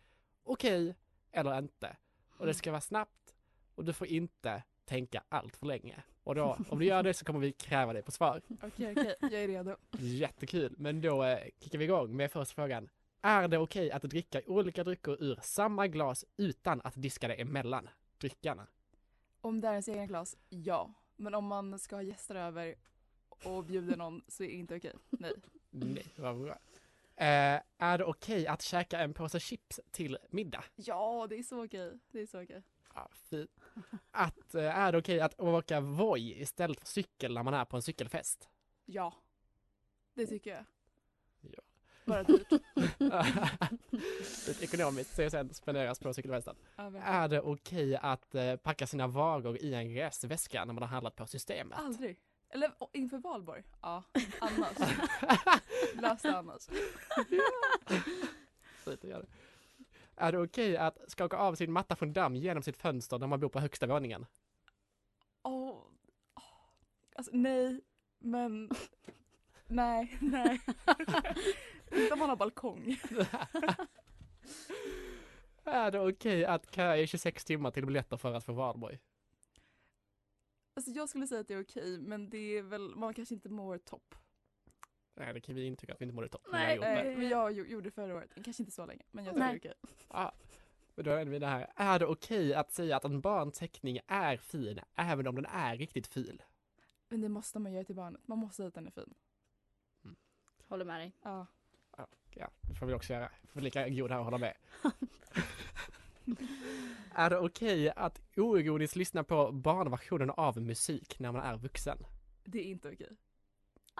okej 0.45 0.95
eller 1.33 1.59
inte. 1.59 1.97
Och 2.39 2.47
det 2.47 2.55
ska 2.55 2.71
vara 2.71 2.81
snabbt 2.81 3.35
och 3.75 3.85
du 3.85 3.93
får 3.93 4.07
inte 4.07 4.63
tänka 4.85 5.23
allt 5.29 5.57
för 5.57 5.67
länge. 5.67 6.03
Och 6.25 6.35
då, 6.35 6.57
om 6.69 6.79
du 6.79 6.85
gör 6.85 7.03
det 7.03 7.15
så 7.15 7.25
kommer 7.25 7.41
vi 7.41 7.53
kräva 7.53 7.93
dig 7.93 8.03
på 8.03 8.13
svar. 8.13 8.43
Okej, 8.63 8.93
okej, 8.93 9.15
jag 9.21 9.33
är 9.33 9.49
redo. 9.49 9.77
Jättekul, 9.99 10.75
men 10.79 11.01
då 11.01 11.25
eh, 11.25 11.49
kickar 11.61 11.79
vi 11.79 11.85
igång 11.85 12.17
med 12.17 12.33
första 12.33 12.55
frågan. 12.55 12.89
Är 13.21 13.49
det 13.49 13.59
okej 13.59 13.91
att 13.91 14.03
dricka 14.03 14.41
olika 14.47 14.85
drycker 14.85 15.23
ur 15.23 15.39
samma 15.43 15.87
glas 15.87 16.25
utan 16.37 16.81
att 16.85 16.95
diska 16.97 17.29
det 17.29 17.35
emellan 17.35 17.89
dryckarna? 18.19 18.67
Om 19.45 19.61
det 19.61 19.69
är 19.69 19.73
ens 19.73 19.89
egna 19.89 20.07
glas, 20.07 20.37
ja. 20.49 20.95
Men 21.17 21.35
om 21.35 21.47
man 21.47 21.79
ska 21.79 21.97
ha 21.97 22.03
gäster 22.03 22.35
över 22.35 22.75
och 23.45 23.65
bjuder 23.65 23.97
någon 23.97 24.23
så 24.29 24.43
är 24.43 24.49
det 24.49 24.55
inte 24.55 24.77
okej. 24.77 24.95
Nej. 25.11 25.33
Nej, 25.71 26.07
vad 26.17 26.41
bra. 26.41 26.59
Eh, 27.17 27.61
är 27.79 27.99
det 27.99 28.05
okej 28.05 28.47
att 28.47 28.63
käka 28.63 29.01
en 29.01 29.15
påse 29.15 29.41
chips 29.41 29.81
till 29.91 30.19
middag? 30.31 30.65
Ja, 30.77 31.27
det 31.31 31.39
är 31.39 31.43
så 31.43 31.65
okej. 31.65 31.99
Det 32.11 32.21
är 32.21 32.27
så 32.27 32.43
okej. 32.43 32.63
Ja, 32.95 33.09
fint. 33.13 33.51
Att, 34.11 34.55
eh, 34.55 34.79
är 34.79 34.93
det 34.93 34.99
okej 34.99 35.21
att 35.21 35.41
åka 35.41 35.81
Voi 35.81 36.41
istället 36.41 36.81
för 36.81 36.87
cykel 36.87 37.35
när 37.35 37.43
man 37.43 37.55
är 37.55 37.65
på 37.65 37.77
en 37.77 37.83
cykelfest? 37.83 38.49
Ja. 38.85 39.15
Det 40.15 40.27
tycker 40.27 40.51
jag. 40.51 40.65
Ja. 42.05 42.13
Bara 42.13 42.23
dyrt. 42.23 42.49
Ekonomiskt 44.63 45.11
CSN 45.11 45.55
spenderas 45.55 45.99
på 45.99 46.15
cykelfesten. 46.15 46.57
Ja. 46.77 46.93
Är 47.05 47.29
det 47.29 47.41
okej 47.41 47.97
att 47.97 48.35
eh, 48.35 48.57
packa 48.57 48.87
sina 48.87 49.07
varor 49.07 49.57
i 49.57 49.75
en 49.75 49.95
resväska 49.95 50.65
när 50.65 50.75
man 50.75 50.83
har 50.83 50.89
handlat 50.89 51.17
på 51.17 51.27
systemet? 51.27 51.79
Aldrig. 51.79 52.19
Eller 52.49 52.73
inför 52.93 53.19
valborg. 53.19 53.63
Ja, 53.83 54.03
annars. 54.41 54.79
Lös 55.95 56.23
det 56.23 56.39
annars. 56.39 56.67
Det. 58.85 59.27
Är 60.17 60.33
det 60.33 60.39
okej 60.39 60.77
att 60.77 60.99
skaka 61.09 61.37
av 61.37 61.55
sin 61.55 61.73
matta 61.73 61.97
från 61.97 62.13
damm 62.13 62.37
genom 62.37 62.63
sitt 62.63 62.77
fönster 62.77 63.19
när 63.19 63.27
man 63.27 63.41
bor 63.41 63.49
på 63.49 63.61
högsta 63.61 63.87
våningen? 63.87 64.27
Åh. 65.43 65.79
åh. 66.35 66.43
Alltså 67.17 67.31
nej, 67.35 67.81
men 68.19 68.71
nej, 69.67 70.19
nej. 70.21 70.61
Inte 71.95 72.13
om 72.13 72.19
man 72.19 72.29
har 72.29 72.37
balkong. 72.37 72.97
är 75.65 75.91
det 75.91 76.01
okej 76.01 76.45
att 76.45 76.75
köa 76.75 76.97
i 76.97 77.07
26 77.07 77.45
timmar 77.45 77.71
till 77.71 77.87
biljetter 77.87 78.17
för 78.17 78.35
att 78.35 78.45
få 78.45 78.53
valborg? 78.53 78.99
Alltså 80.75 80.91
jag 80.91 81.09
skulle 81.09 81.27
säga 81.27 81.41
att 81.41 81.49
det 81.49 81.55
är 81.55 81.63
okej 81.63 81.99
men 81.99 82.31
det 82.31 82.39
är 82.59 82.63
väl, 82.63 82.95
man 82.95 83.15
kanske 83.15 83.35
inte 83.35 83.49
mår 83.49 83.79
topp. 83.79 84.15
Nej, 85.15 85.35
det 85.35 85.41
kan 85.41 85.55
vi 85.55 85.65
intyga 85.65 85.95
att 85.95 86.01
vi 86.01 86.05
inte 86.05 86.15
mådde 86.15 86.29
topp. 86.29 86.47
Nej, 86.53 86.79
Nej, 86.79 87.17
men 87.17 87.29
jag 87.29 87.53
gjo- 87.53 87.67
gjorde 87.67 87.85
det 87.87 87.91
förra 87.91 88.15
året, 88.15 88.31
kanske 88.45 88.63
inte 88.63 88.73
så 88.73 88.87
länge 88.87 89.03
men 89.11 89.25
jag 89.25 89.35
tycker 89.35 89.47
Nej. 89.47 89.59
det 89.63 89.69
är 89.69 89.75
okej. 89.83 90.07
Ja, 90.09 90.33
men 90.95 91.05
då 91.05 91.11
är 91.11 91.25
vi 91.25 91.39
det 91.39 91.47
här. 91.47 91.73
Är 91.77 91.99
det 91.99 92.07
okej 92.07 92.55
att 92.55 92.73
säga 92.73 92.97
att 92.97 93.05
en 93.05 93.21
barnteckning 93.21 93.99
är 94.07 94.37
fin, 94.37 94.81
även 94.95 95.27
om 95.27 95.35
den 95.35 95.47
är 95.47 95.77
riktigt 95.77 96.07
ful? 96.07 96.43
Men 97.09 97.21
det 97.21 97.29
måste 97.29 97.59
man 97.59 97.73
göra 97.73 97.85
till 97.85 97.95
barnet, 97.95 98.29
man 98.29 98.39
måste 98.39 98.57
säga 98.57 98.69
att 98.69 98.75
den 98.75 98.87
är 98.87 98.91
fin. 98.91 99.15
Håller 100.69 100.85
med 100.85 101.01
dig. 101.01 101.13
Ja. 101.23 101.47
Ja, 102.35 102.51
det 102.61 102.75
får 102.75 102.87
vi 102.87 102.95
också 102.95 103.13
göra. 103.13 103.31
Får 103.45 103.61
lika 103.61 103.89
god 103.89 104.11
här 104.11 104.19
och 104.19 104.25
hålla 104.25 104.39
med. 104.39 104.55
är 107.15 107.31
det 107.31 107.39
okej 107.39 107.91
att 107.97 108.21
oironiskt 108.37 108.97
lyssna 108.97 109.25
på 109.25 109.53
barnversionen 109.53 110.31
av 110.31 110.61
musik 110.61 111.19
när 111.19 111.33
man 111.33 111.43
är 111.43 111.57
vuxen? 111.57 111.99
Det 112.45 112.59
är 112.59 112.65
inte 112.65 112.89
okej. 112.93 113.17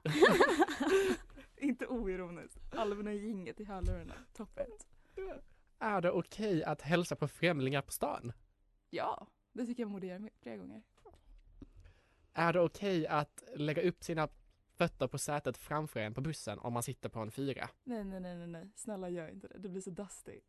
inte 1.57 1.87
oironiskt. 1.87 2.75
Alverna 2.75 3.13
i 3.13 3.27
gänget 3.27 3.61
i 3.61 3.65
hörlurarna, 3.65 4.15
topp 4.33 4.59
ett. 4.59 4.87
Är 5.79 6.01
det 6.01 6.11
okej 6.11 6.65
att 6.65 6.83
hälsa 6.83 7.17
på 7.17 7.29
främlingar 7.29 7.83
på 7.83 7.93
stan? 7.93 8.33
Ja, 8.91 9.27
det 9.53 9.67
tycker 9.67 9.83
jag 9.83 9.91
borde 9.91 10.07
göra 10.07 10.29
flera 10.43 10.57
gånger. 10.57 10.83
Är 12.33 12.53
det 12.53 12.61
okej 12.61 13.07
att 13.07 13.43
lägga 13.55 13.83
upp 13.83 14.05
sina 14.05 14.29
fötter 14.83 15.07
på 15.07 15.19
sätet 15.19 15.57
framför 15.57 16.01
en 16.01 16.15
på 16.15 16.21
bussen 16.21 16.59
om 16.59 16.73
man 16.73 16.83
sitter 16.83 17.09
på 17.09 17.21
en 17.21 17.31
fyra? 17.31 17.69
Nej, 17.85 18.05
nej, 18.05 18.21
nej, 18.21 18.37
nej, 18.37 18.47
nej. 18.47 18.71
Snälla 18.77 19.09
gör 19.09 19.29
inte 19.29 19.49
det. 19.49 19.59
Det 19.59 19.69
blir 19.69 19.81
så 19.81 19.91
dusty. 19.91 20.41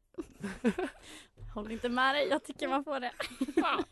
Håller 1.53 1.71
inte 1.71 1.89
med 1.89 2.15
dig, 2.15 2.27
jag 2.29 2.43
tycker 2.43 2.67
man 2.67 2.83
får 2.83 2.99
det. 2.99 3.11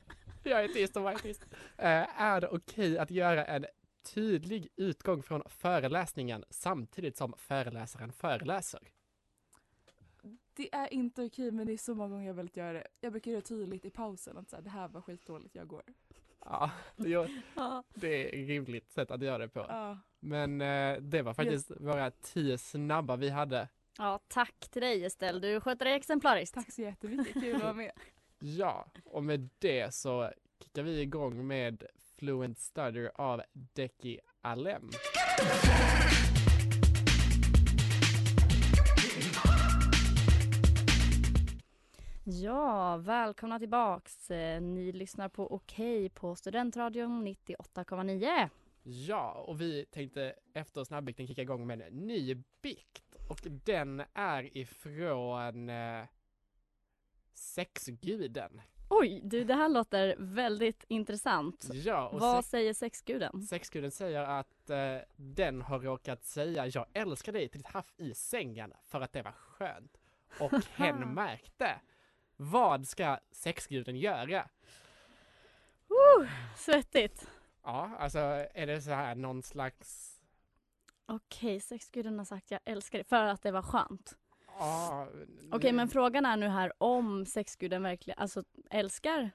Jag 0.43 0.63
är 0.63 0.67
tyst 0.67 0.97
och 0.97 1.03
var 1.03 1.13
tyst. 1.15 1.45
Eh, 1.77 2.21
är 2.21 2.41
det 2.41 2.47
okej 2.47 2.97
att 2.97 3.11
göra 3.11 3.45
en 3.45 3.65
tydlig 4.13 4.67
utgång 4.75 5.23
från 5.23 5.43
föreläsningen 5.49 6.43
samtidigt 6.49 7.17
som 7.17 7.33
föreläsaren 7.37 8.11
föreläser? 8.11 8.79
Det 10.53 10.75
är 10.75 10.93
inte 10.93 11.23
okej 11.25 11.51
men 11.51 11.67
det 11.67 11.73
är 11.73 11.77
så 11.77 11.95
många 11.95 12.09
gånger 12.09 12.27
jag 12.27 12.33
velat 12.33 12.57
göra 12.57 12.73
det. 12.73 12.87
Jag 13.01 13.11
brukar 13.11 13.31
göra 13.31 13.41
det 13.41 13.47
tydligt 13.47 13.85
i 13.85 13.89
pausen 13.89 14.37
att 14.37 14.49
så 14.49 14.55
här, 14.55 14.63
det 14.63 14.69
här 14.69 14.87
var 14.87 15.01
skitdåligt, 15.01 15.55
jag 15.55 15.67
går. 15.67 15.83
Ja, 16.39 16.71
det, 16.95 17.09
Ja. 17.09 17.83
det 17.93 18.07
är 18.07 18.41
ett 18.41 18.47
rimligt 18.47 18.91
sätt 18.91 19.11
att 19.11 19.21
göra 19.21 19.37
det 19.37 19.49
på. 19.49 19.59
Ja. 19.59 19.97
Men 20.23 20.61
eh, 20.61 20.97
det 21.01 21.21
var 21.21 21.33
faktiskt 21.33 21.71
våra 21.79 22.11
tio 22.11 22.57
snabba 22.57 23.15
vi 23.15 23.29
hade. 23.29 23.67
ja, 23.97 24.19
tack 24.27 24.55
till 24.71 24.81
dig 24.81 25.05
Estelle. 25.05 25.39
Du 25.39 25.61
sköter 25.61 25.85
dig 25.85 25.93
exemplariskt. 25.93 26.55
Tack 26.55 26.71
så 26.71 26.81
jättemycket, 26.81 27.33
kul 27.33 27.55
att 27.55 27.61
vara 27.61 27.73
med. 27.73 27.91
Ja, 28.43 28.85
och 29.05 29.23
med 29.23 29.49
det 29.59 29.93
så 29.93 30.31
kickar 30.63 30.83
vi 30.83 31.01
igång 31.01 31.47
med 31.47 31.83
Fluent 32.17 32.59
Stutter 32.59 33.11
av 33.15 33.41
Deki 33.53 34.19
Alem. 34.41 34.89
Ja, 42.23 42.97
välkomna 42.97 43.59
tillbaks. 43.59 44.31
Eh, 44.31 44.61
Ni 44.61 44.91
lyssnar 44.91 45.29
på 45.29 45.53
Okej 45.53 46.09
på 46.09 46.35
Studentradion 46.35 47.27
98,9. 47.27 48.49
Ja, 48.83 49.31
och 49.31 49.61
vi 49.61 49.85
tänkte 49.85 50.35
efter 50.53 50.83
snabbikten 50.83 51.27
kicka 51.27 51.41
igång 51.41 51.67
med 51.67 51.81
en 51.81 51.93
ny 51.93 52.35
bikt. 52.61 53.15
Och 53.29 53.39
den 53.43 54.03
är 54.13 54.57
ifrån 54.57 55.69
eh, 55.69 56.03
Sexguden. 57.33 58.61
Oj, 58.89 59.21
du 59.23 59.43
det 59.43 59.53
här 59.53 59.69
låter 59.69 60.15
väldigt 60.19 60.83
intressant. 60.87 61.67
Ja, 61.73 62.07
och 62.07 62.19
Vad 62.19 62.45
säger 62.45 62.73
sexguden? 62.73 63.41
Sexguden 63.41 63.91
säger 63.91 64.21
att 64.21 64.69
eh, 64.69 64.97
den 65.15 65.61
har 65.61 65.79
råkat 65.79 66.23
säga 66.23 66.67
jag 66.67 66.85
älskar 66.93 67.31
dig 67.31 67.49
till 67.49 67.59
ditt 67.59 67.67
haff 67.67 67.93
i 67.97 68.13
sängen 68.13 68.73
för 68.83 69.01
att 69.01 69.13
det 69.13 69.21
var 69.21 69.31
skönt. 69.31 69.97
Och 70.39 70.51
hen 70.75 71.13
märkte. 71.13 71.81
Vad 72.35 72.87
ska 72.87 73.19
sexguden 73.31 73.95
göra? 73.95 74.49
Svettigt. 76.55 77.27
Ja, 77.63 77.89
alltså 77.99 78.19
är 78.53 78.67
det 78.67 78.81
så 78.81 78.91
här 78.91 79.15
någon 79.15 79.43
slags 79.43 80.17
Okej, 81.05 81.59
sexguden 81.59 82.17
har 82.17 82.25
sagt 82.25 82.51
jag 82.51 82.59
älskar 82.65 82.97
dig 82.99 83.05
för 83.05 83.25
att 83.25 83.41
det 83.41 83.51
var 83.51 83.61
skönt. 83.61 84.15
Ja, 84.59 85.07
Okej, 85.51 85.71
men 85.71 85.87
frågan 85.89 86.25
är 86.25 86.37
nu 86.37 86.47
här 86.47 86.73
om 86.77 87.25
sexguden 87.25 87.83
verkligen, 87.83 88.19
alltså 88.19 88.43
älskar 88.69 89.31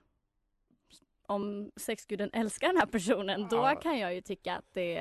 om 1.27 1.71
sexguden 1.77 2.31
älskar 2.33 2.69
den 2.69 2.77
här 2.77 2.87
personen, 2.87 3.49
då 3.51 3.57
Ja. 3.57 3.75
kan 3.83 3.99
jag 3.99 4.15
ju 4.15 4.21
tycka 4.21 4.57
att 4.57 4.73
det 4.73 4.97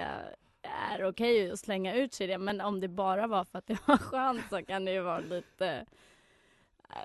är 0.62 1.06
okej 1.06 1.52
att 1.52 1.60
slänga 1.60 1.94
ut 1.96 2.14
sig 2.14 2.28
det. 2.28 2.38
Men 2.38 2.62
om 2.62 2.80
det 2.80 2.88
bara 2.88 3.28
var 3.28 3.44
för 3.46 3.58
att 3.60 3.68
det 3.68 3.88
var 3.88 3.98
skönt 3.98 4.42
så 4.50 4.66
kan 4.66 4.86
det 4.86 4.92
ju 4.92 5.02
vara 5.02 5.20
lite... 5.20 5.86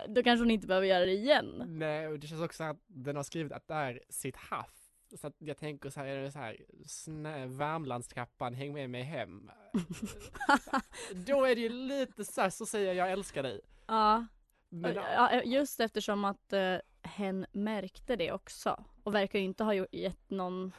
Då 0.09 0.23
kanske 0.23 0.43
hon 0.43 0.51
inte 0.51 0.67
behöver 0.67 0.87
göra 0.87 1.05
det 1.05 1.13
igen. 1.13 1.63
Nej, 1.67 2.09
och 2.09 2.19
det 2.19 2.27
känns 2.27 2.43
också 2.43 2.65
att 2.65 2.77
den 2.87 3.17
har 3.17 3.23
skrivit 3.23 3.53
att 3.53 3.69
det 3.69 3.75
är 3.75 4.01
sitt 4.09 4.37
haff. 4.37 4.80
Så 5.17 5.27
att 5.27 5.35
jag 5.39 5.57
tänker 5.57 5.91
så 5.91 6.01
här, 6.01 6.07
är 6.07 6.23
det 6.23 6.33
så 6.33 6.39
här, 6.39 6.57
snö, 6.87 7.47
Värmlandstrappan, 7.47 8.55
häng 8.55 8.73
med 8.73 8.91
mig 8.91 9.03
hem. 9.03 9.51
Då 11.27 11.45
är 11.45 11.55
det 11.55 11.61
ju 11.61 11.69
lite 11.69 12.25
så 12.25 12.41
här, 12.41 12.51
så 12.51 12.67
säger 12.67 12.87
jag 12.87 12.97
jag 12.97 13.13
älskar 13.13 13.43
dig. 13.43 13.61
Ja, 13.87 14.27
Men, 14.69 14.95
ja, 14.95 15.43
just 15.43 15.81
eftersom 15.81 16.25
att 16.25 16.53
uh, 16.53 16.77
hen 17.03 17.47
märkte 17.53 18.17
det 18.17 18.33
också. 18.33 18.85
Och 19.03 19.15
verkar 19.15 19.39
ju 19.39 19.45
inte 19.45 19.65
ha 19.65 19.75
gett 19.75 20.31
någon, 20.31 20.73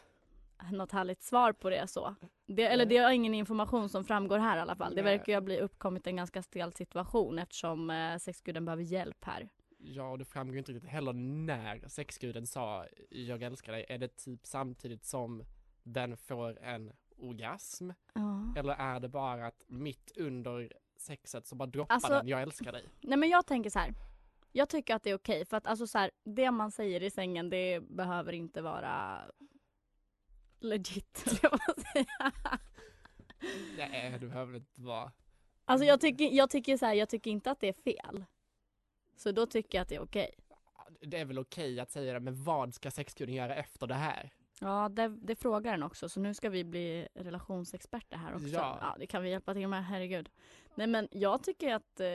något 0.72 0.92
härligt 0.92 1.22
svar 1.22 1.52
på 1.54 1.70
det 1.70 1.88
så. 1.88 2.16
Det, 2.46 2.64
eller 2.64 2.86
det 2.86 2.98
är 2.98 3.12
ingen 3.12 3.34
information 3.34 3.90
som 3.90 4.06
framgår 4.06 4.38
här 4.38 4.58
i 4.58 4.60
alla 4.60 4.76
fall. 4.76 4.96
Det 4.96 5.02
verkar 5.02 5.28
ju 5.28 5.34
ha 5.34 5.42
blivit 5.42 5.64
uppkommit 5.64 6.08
en 6.08 6.16
ganska 6.16 6.44
stel 6.44 6.74
situation 6.74 7.40
eftersom 7.40 7.90
uh, 7.90 8.18
sexguden 8.18 8.66
behöver 8.66 8.84
hjälp 8.84 9.26
här. 9.26 9.50
Ja, 9.84 10.10
och 10.10 10.18
det 10.18 10.26
framgår 10.26 10.58
inte 10.58 10.72
riktigt 10.72 10.90
heller 10.90 11.14
när 11.14 11.88
sexguden 11.88 12.48
sa 12.48 12.86
jag 13.10 13.42
älskar 13.42 13.72
dig. 13.72 13.86
Är 13.90 13.98
det 13.98 14.16
typ 14.16 14.46
samtidigt 14.46 15.06
som 15.06 15.44
den 15.84 16.18
får 16.18 16.60
en 16.60 16.92
orgasm? 17.18 17.92
Ja. 18.14 18.54
Eller 18.58 18.74
är 18.74 19.00
det 19.00 19.10
bara 19.10 19.48
att 19.48 19.64
mitt 19.68 20.12
under 20.18 20.74
sexet 20.98 21.48
så 21.48 21.56
bara 21.56 21.66
droppar 21.68 21.96
Alltså- 21.96 22.14
den 22.14 22.28
jag 22.28 22.42
älskar 22.42 22.72
dig? 22.72 22.90
Nej 23.02 23.18
men 23.18 23.30
jag 23.30 23.46
tänker 23.46 23.70
så 23.70 23.80
här. 23.80 23.94
Jag 24.52 24.70
tycker 24.70 24.96
att 24.96 25.04
det 25.04 25.10
är 25.10 25.16
okej 25.16 25.46
för 25.46 25.58
att 25.58 25.68
alltså 25.68 25.88
så 25.88 25.98
här, 25.98 26.12
det 26.24 26.52
man 26.52 26.72
säger 26.72 27.04
i 27.04 27.10
sängen 27.10 27.50
det 27.50 27.80
behöver 27.80 28.34
inte 28.34 28.62
vara 28.62 29.22
legit. 30.60 31.26
man 31.44 31.84
säga. 31.94 32.32
Nej, 33.78 34.18
det 34.20 34.28
behöver 34.28 34.56
inte 34.56 34.82
vara. 34.82 35.12
Alltså 35.66 35.86
jag 35.86 36.02
tycker, 36.02 36.26
jag 36.32 36.50
tycker 36.50 36.78
så 36.78 36.86
här, 36.86 36.94
jag 36.94 37.10
tycker 37.10 37.32
inte 37.32 37.52
att 37.52 37.60
det 37.60 37.68
är 37.68 37.74
fel. 37.74 38.26
Så 39.22 39.32
då 39.32 39.46
tycker 39.46 39.78
jag 39.78 39.82
att 39.84 39.90
det 39.90 39.96
är 39.96 40.02
okej. 40.04 40.32
Det 41.02 41.18
är 41.18 41.26
väl 41.26 41.40
okej 41.40 41.80
att 41.80 41.92
säga 41.92 42.14
det, 42.14 42.20
men 42.20 42.44
vad 42.44 42.74
ska 42.74 42.92
sexguden 42.92 43.36
göra 43.36 43.56
efter 43.56 43.88
det 43.88 43.94
här? 43.94 44.30
Ja, 44.60 44.90
det, 44.90 45.08
det 45.08 45.36
frågar 45.36 45.72
den 45.72 45.84
också. 45.84 46.10
Så 46.10 46.20
nu 46.20 46.34
ska 46.34 46.50
vi 46.50 46.64
bli 46.64 47.08
relationsexperter 47.14 48.18
här 48.18 48.34
också. 48.34 48.48
Ja. 48.48 48.78
Ja. 48.82 48.96
det 49.00 49.08
kan 49.08 49.24
vi 49.24 49.30
hjälpa 49.30 49.54
till 49.54 49.68
med, 49.68 49.86
herregud. 49.86 50.30
Nej 50.76 50.88
men 50.88 51.08
jag 51.12 51.44
tycker 51.44 51.74
att 51.74 52.00
eh, 52.00 52.08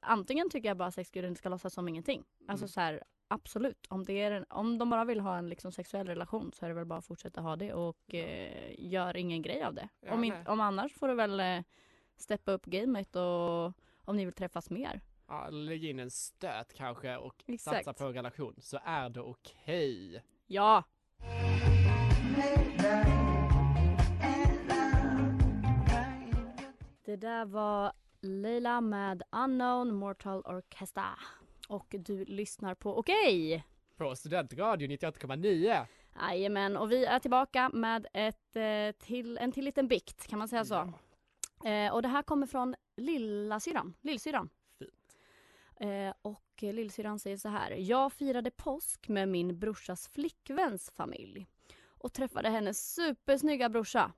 antingen 0.00 0.50
tycker 0.50 0.68
jag 0.68 0.76
bara 0.76 0.88
att 0.88 0.94
sexguden 0.94 1.36
ska 1.36 1.48
låtsas 1.48 1.74
som 1.74 1.88
ingenting. 1.88 2.24
Alltså 2.48 2.64
Mm. 2.64 2.68
så 2.68 2.80
här, 2.80 3.02
absolut. 3.28 3.86
Om, 3.88 4.04
det 4.04 4.12
är 4.22 4.30
en, 4.30 4.44
om 4.48 4.78
de 4.78 4.90
bara 4.90 5.04
vill 5.04 5.20
ha 5.20 5.38
en 5.38 5.48
liksom, 5.48 5.72
sexuell 5.72 6.06
relation 6.06 6.52
så 6.52 6.64
är 6.64 6.68
det 6.68 6.74
väl 6.74 6.84
bara 6.86 6.98
att 6.98 7.06
fortsätta 7.06 7.40
ha 7.40 7.56
det 7.56 7.72
och 7.74 8.14
eh, 8.14 8.74
gör 8.78 9.16
ingen 9.16 9.42
grej 9.42 9.62
av 9.62 9.74
det. 9.74 9.88
Ja, 10.00 10.12
om, 10.12 10.24
in, 10.24 10.34
om 10.46 10.60
annars 10.60 10.94
får 10.94 11.08
du 11.08 11.14
väl 11.14 11.40
eh, 11.40 11.60
steppa 12.16 12.52
upp 12.52 12.64
gamet 12.64 13.16
och 13.16 13.72
om 14.04 14.16
ni 14.16 14.24
vill 14.24 14.34
träffas 14.34 14.70
mer. 14.70 15.00
Ja, 15.32 15.48
lägg 15.50 15.84
in 15.84 15.98
en 15.98 16.10
stöt 16.10 16.74
kanske 16.74 17.16
och 17.16 17.44
Exakt. 17.46 17.76
satsa 17.76 17.92
på 17.92 18.04
en 18.04 18.14
relation 18.14 18.54
så 18.60 18.78
är 18.84 19.08
det 19.08 19.20
okej. 19.20 20.22
Ja! 20.46 20.84
Det 27.04 27.16
där 27.16 27.44
var 27.44 27.92
Leila 28.20 28.80
med 28.80 29.22
Unknown 29.32 29.94
Mortal 29.94 30.40
Orchestra. 30.40 31.18
Och 31.68 31.86
du 31.98 32.24
lyssnar 32.24 32.74
på 32.74 32.98
Okej! 32.98 33.64
På 33.96 34.16
Studentradio 34.16 34.88
98,9. 34.88 35.86
Jajamän, 36.20 36.76
och 36.76 36.92
vi 36.92 37.04
är 37.04 37.18
tillbaka 37.18 37.70
med 37.72 38.06
ett, 38.12 38.56
eh, 38.56 39.06
till, 39.06 39.38
en 39.38 39.52
till 39.52 39.64
liten 39.64 39.88
bikt, 39.88 40.26
kan 40.26 40.38
man 40.38 40.48
säga 40.48 40.64
så? 40.64 40.92
Eh, 41.68 41.92
och 41.92 42.02
det 42.02 42.08
här 42.08 42.22
kommer 42.22 42.46
från 42.46 42.74
lillasyrran, 42.96 43.94
lillsyrran. 44.00 44.50
Eh, 45.80 46.14
och 46.22 46.44
lillsyrran 46.60 47.18
säger 47.18 47.36
så 47.36 47.48
här. 47.48 47.70
Jag 47.70 48.12
firade 48.12 48.50
påsk 48.50 49.08
med 49.08 49.28
min 49.28 49.58
brorsas 49.58 50.08
flickväns 50.08 50.90
familj 50.90 51.46
och 51.86 52.12
träffade 52.12 52.48
hennes 52.48 52.94
supersnygga 52.94 53.68
brorsa. 53.68 54.12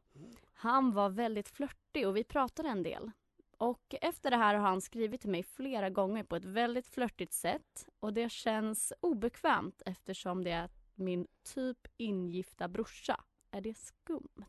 Han 0.52 0.92
var 0.92 1.10
väldigt 1.10 1.48
flörtig 1.48 2.08
och 2.08 2.16
vi 2.16 2.24
pratade 2.24 2.68
en 2.68 2.82
del. 2.82 3.10
Och 3.58 3.94
efter 4.00 4.30
det 4.30 4.36
här 4.36 4.54
har 4.54 4.68
han 4.68 4.80
skrivit 4.80 5.20
till 5.20 5.30
mig 5.30 5.42
flera 5.42 5.90
gånger 5.90 6.24
på 6.24 6.36
ett 6.36 6.44
väldigt 6.44 6.86
flörtigt 6.86 7.32
sätt 7.32 7.88
och 8.00 8.12
det 8.12 8.32
känns 8.32 8.92
obekvämt 9.00 9.82
eftersom 9.86 10.44
det 10.44 10.50
är 10.50 10.70
min 10.94 11.26
typ 11.54 11.88
ingifta 11.96 12.68
brorsa. 12.68 13.24
Är 13.50 13.60
det 13.60 13.74
skumt? 13.74 14.44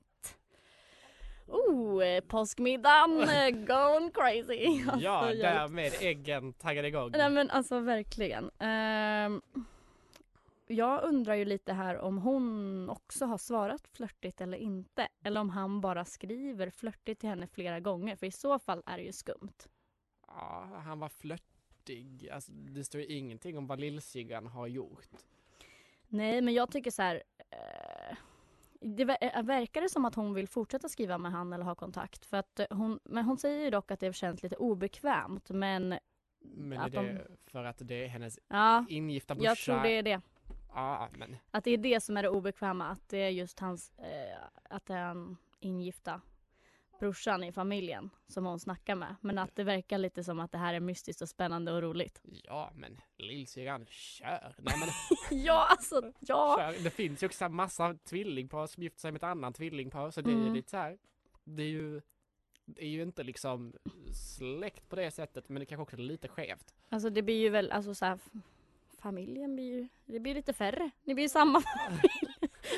Oh, 1.48 2.06
eh, 2.06 2.22
påskmiddagen 2.24 3.22
eh, 3.30 3.50
going 3.50 4.12
crazy! 4.12 4.84
Alltså, 4.90 5.00
Ja, 5.00 5.34
därmed 5.34 5.94
äggen 6.02 6.54
taggade 6.54 6.88
igång. 6.88 7.12
Nej 7.12 7.30
men 7.30 7.50
alltså 7.50 7.80
verkligen. 7.80 8.52
Ehm, 8.60 9.42
jag 10.68 11.04
undrar 11.04 11.36
ju 11.36 11.46
lite 11.46 11.74
här 11.74 11.98
om 11.98 12.18
hon 12.18 12.90
också 12.90 13.26
har 13.26 13.38
svarat 13.38 13.88
flörtigt 13.88 14.42
eller 14.42 14.58
inte. 14.58 15.08
Eller 15.24 15.42
om 15.42 15.50
han 15.50 15.82
bara 15.82 16.06
skriver 16.06 16.70
flörtigt 16.70 17.20
till 17.20 17.30
henne 17.30 17.48
flera 17.48 17.80
gånger. 17.80 18.16
För 18.16 18.26
i 18.26 18.32
så 18.32 18.60
fall 18.60 18.84
är 18.86 18.98
det 18.98 19.04
ju 19.04 19.12
skumt. 19.12 19.68
Ja, 20.28 20.82
han 20.86 21.00
var 21.00 21.10
flörtig. 21.10 22.30
Alltså, 22.34 22.52
det 22.52 22.84
står 22.84 23.02
ju 23.02 23.08
ingenting 23.08 23.58
om 23.58 23.68
vad 23.68 23.80
lillsyrran 23.80 24.48
har 24.48 24.68
gjort. 24.68 25.08
Nej 26.08 26.42
men 26.42 26.54
jag 26.54 26.72
tycker 26.72 26.92
så 26.92 27.02
här. 27.02 27.24
Det 28.84 29.18
eh, 29.22 29.44
verkar 29.44 29.82
det 29.82 29.90
som 29.90 30.06
att 30.06 30.16
hon 30.16 30.34
vill 30.34 30.48
fortsätta 30.48 30.90
skriva 30.90 31.18
med 31.18 31.32
han 31.32 31.54
eller 31.54 31.64
ha 31.66 31.76
kontakt. 31.76 32.26
För 32.26 32.38
att 32.38 32.60
eh, 32.60 32.66
hon, 32.70 33.00
men 33.04 33.26
hon 33.26 33.38
säger 33.38 33.64
ju 33.64 33.70
dock 33.70 33.92
att 33.92 34.00
det 34.00 34.16
känns 34.16 34.44
lite 34.44 34.56
obekvämt. 34.56 35.50
Men 35.50 36.00
Men 36.42 36.80
Att 36.80 36.88
är 36.88 36.92
de- 36.98 37.06
det 37.08 37.28
för 37.46 37.64
att 37.64 37.78
det 37.82 38.04
är 38.04 38.08
hennes 38.08 38.40
ja, 38.48 38.86
ingifta 38.90 39.36
brorsa? 39.36 39.48
jag 39.50 39.58
tror 39.58 39.80
det 39.84 39.90
är 39.98 40.04
det. 40.04 40.22
Ja, 40.74 41.10
men 41.18 41.36
Att 41.52 41.64
det 41.64 41.72
är 41.72 41.78
det 41.78 42.04
som 42.04 42.18
är 42.18 42.24
det 42.24 42.30
obekväma, 42.30 42.86
att 42.90 43.10
det 43.10 43.18
är 43.18 43.30
just 43.30 43.60
hans, 43.60 43.92
eh, 43.98 44.38
att 44.70 44.86
det 44.86 44.94
är 44.94 45.06
en 45.12 45.38
ingifta 45.60 46.22
brorsan 47.04 47.44
i 47.44 47.52
familjen 47.52 48.10
som 48.28 48.46
hon 48.46 48.60
snackar 48.60 48.96
med. 48.96 49.16
Men 49.22 49.38
att 49.38 49.56
det 49.56 49.64
verkar 49.64 49.98
lite 49.98 50.24
som 50.24 50.40
att 50.40 50.52
det 50.52 50.58
här 50.58 50.74
är 50.74 50.80
mystiskt 50.80 51.22
och 51.22 51.30
spännande 51.30 51.72
och 51.72 51.82
roligt. 51.82 52.22
ja, 52.24 52.72
men 52.76 53.02
lillsyrran, 53.18 53.86
kör! 53.90 54.56
Nej 54.58 54.76
men 54.80 54.90
ja, 55.44 55.68
alltså 55.70 56.12
ja. 56.20 56.56
kör. 56.60 56.84
Det 56.84 56.90
finns 56.90 57.24
ju 57.24 57.28
också 57.28 57.50
massa 57.50 57.94
tvillingpar 58.04 58.68
som 58.68 58.84
gifter 58.84 59.00
sig 59.00 59.12
med 59.12 59.18
ett 59.20 59.24
annat 59.24 59.56
tvillingpar, 59.56 60.12
så 60.12 60.22
det 60.22 60.30
är 60.30 60.36
ju 60.36 60.42
Mm. 60.42 60.54
lite 60.54 60.70
så 60.70 60.78
här. 60.78 60.98
Det 61.44 61.64
är 61.64 61.68
ju, 61.68 62.02
det 62.66 62.84
är 62.84 62.88
ju 62.90 63.02
inte 63.02 63.24
liksom 63.24 63.74
släkt 64.14 64.90
på 64.90 64.96
det 64.96 65.12
sättet, 65.12 65.50
men 65.50 65.60
det 65.60 65.66
kanske 65.66 65.82
också 65.84 65.96
är 65.96 66.00
lite 66.02 66.28
skevt. 66.28 66.74
Alltså 66.90 67.10
det 67.10 67.22
blir 67.22 67.40
ju 67.40 67.50
väl, 67.50 67.72
alltså 67.72 67.96
så 67.96 68.06
här, 68.06 68.20
familjen 69.00 69.56
blir 69.56 69.66
ju, 69.66 69.88
det 70.06 70.20
blir 70.20 70.36
lite 70.36 70.54
färre. 70.54 70.92
Det 71.04 71.14
blir 71.14 71.24
ju 71.26 71.30
samma 71.30 71.62
familj. 71.86 72.33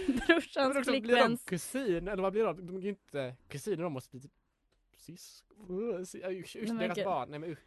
Brorsans 0.27 0.77
också, 0.77 0.91
blir 0.91 1.01
de 1.01 1.07
flickväns. 1.07 1.43
kusin, 1.45 2.07
eller 2.07 2.23
vad 2.23 2.31
blir 2.33 2.43
de? 2.43 2.65
De 2.67 2.75
är 2.77 2.81
ju 2.81 2.89
inte 2.89 3.35
kusiner, 3.47 3.83
de 3.83 3.93
måste 3.93 4.11
bli 4.11 4.19
typ 4.21 4.31
syskon. 4.97 5.99
Usch, 6.01 6.11
deras 6.79 7.03
barn. 7.03 7.29
Nej 7.29 7.39
men 7.39 7.49
usch. 7.51 7.59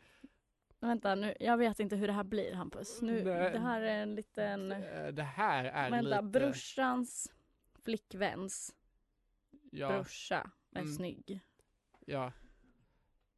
Vänta 0.80 1.14
nu, 1.14 1.34
jag 1.40 1.56
vet 1.56 1.80
inte 1.80 1.96
hur 1.96 2.06
det 2.06 2.12
här 2.12 2.24
blir 2.24 2.52
Hampus. 2.54 3.02
Nu, 3.02 3.24
Nej. 3.24 3.52
det 3.52 3.58
här 3.58 3.80
är 3.82 4.02
en 4.02 4.14
liten, 4.14 4.68
Det- 4.68 5.10
Det 5.12 5.22
här 5.22 5.64
är 5.64 5.90
vänta, 5.90 6.20
lite... 6.20 6.22
brorsans 6.22 7.32
flickväns 7.84 8.74
ja, 9.70 9.88
brorsa 9.92 10.50
är 10.74 10.80
Mm. 10.80 10.92
snygg. 10.92 11.40
ja. 12.06 12.32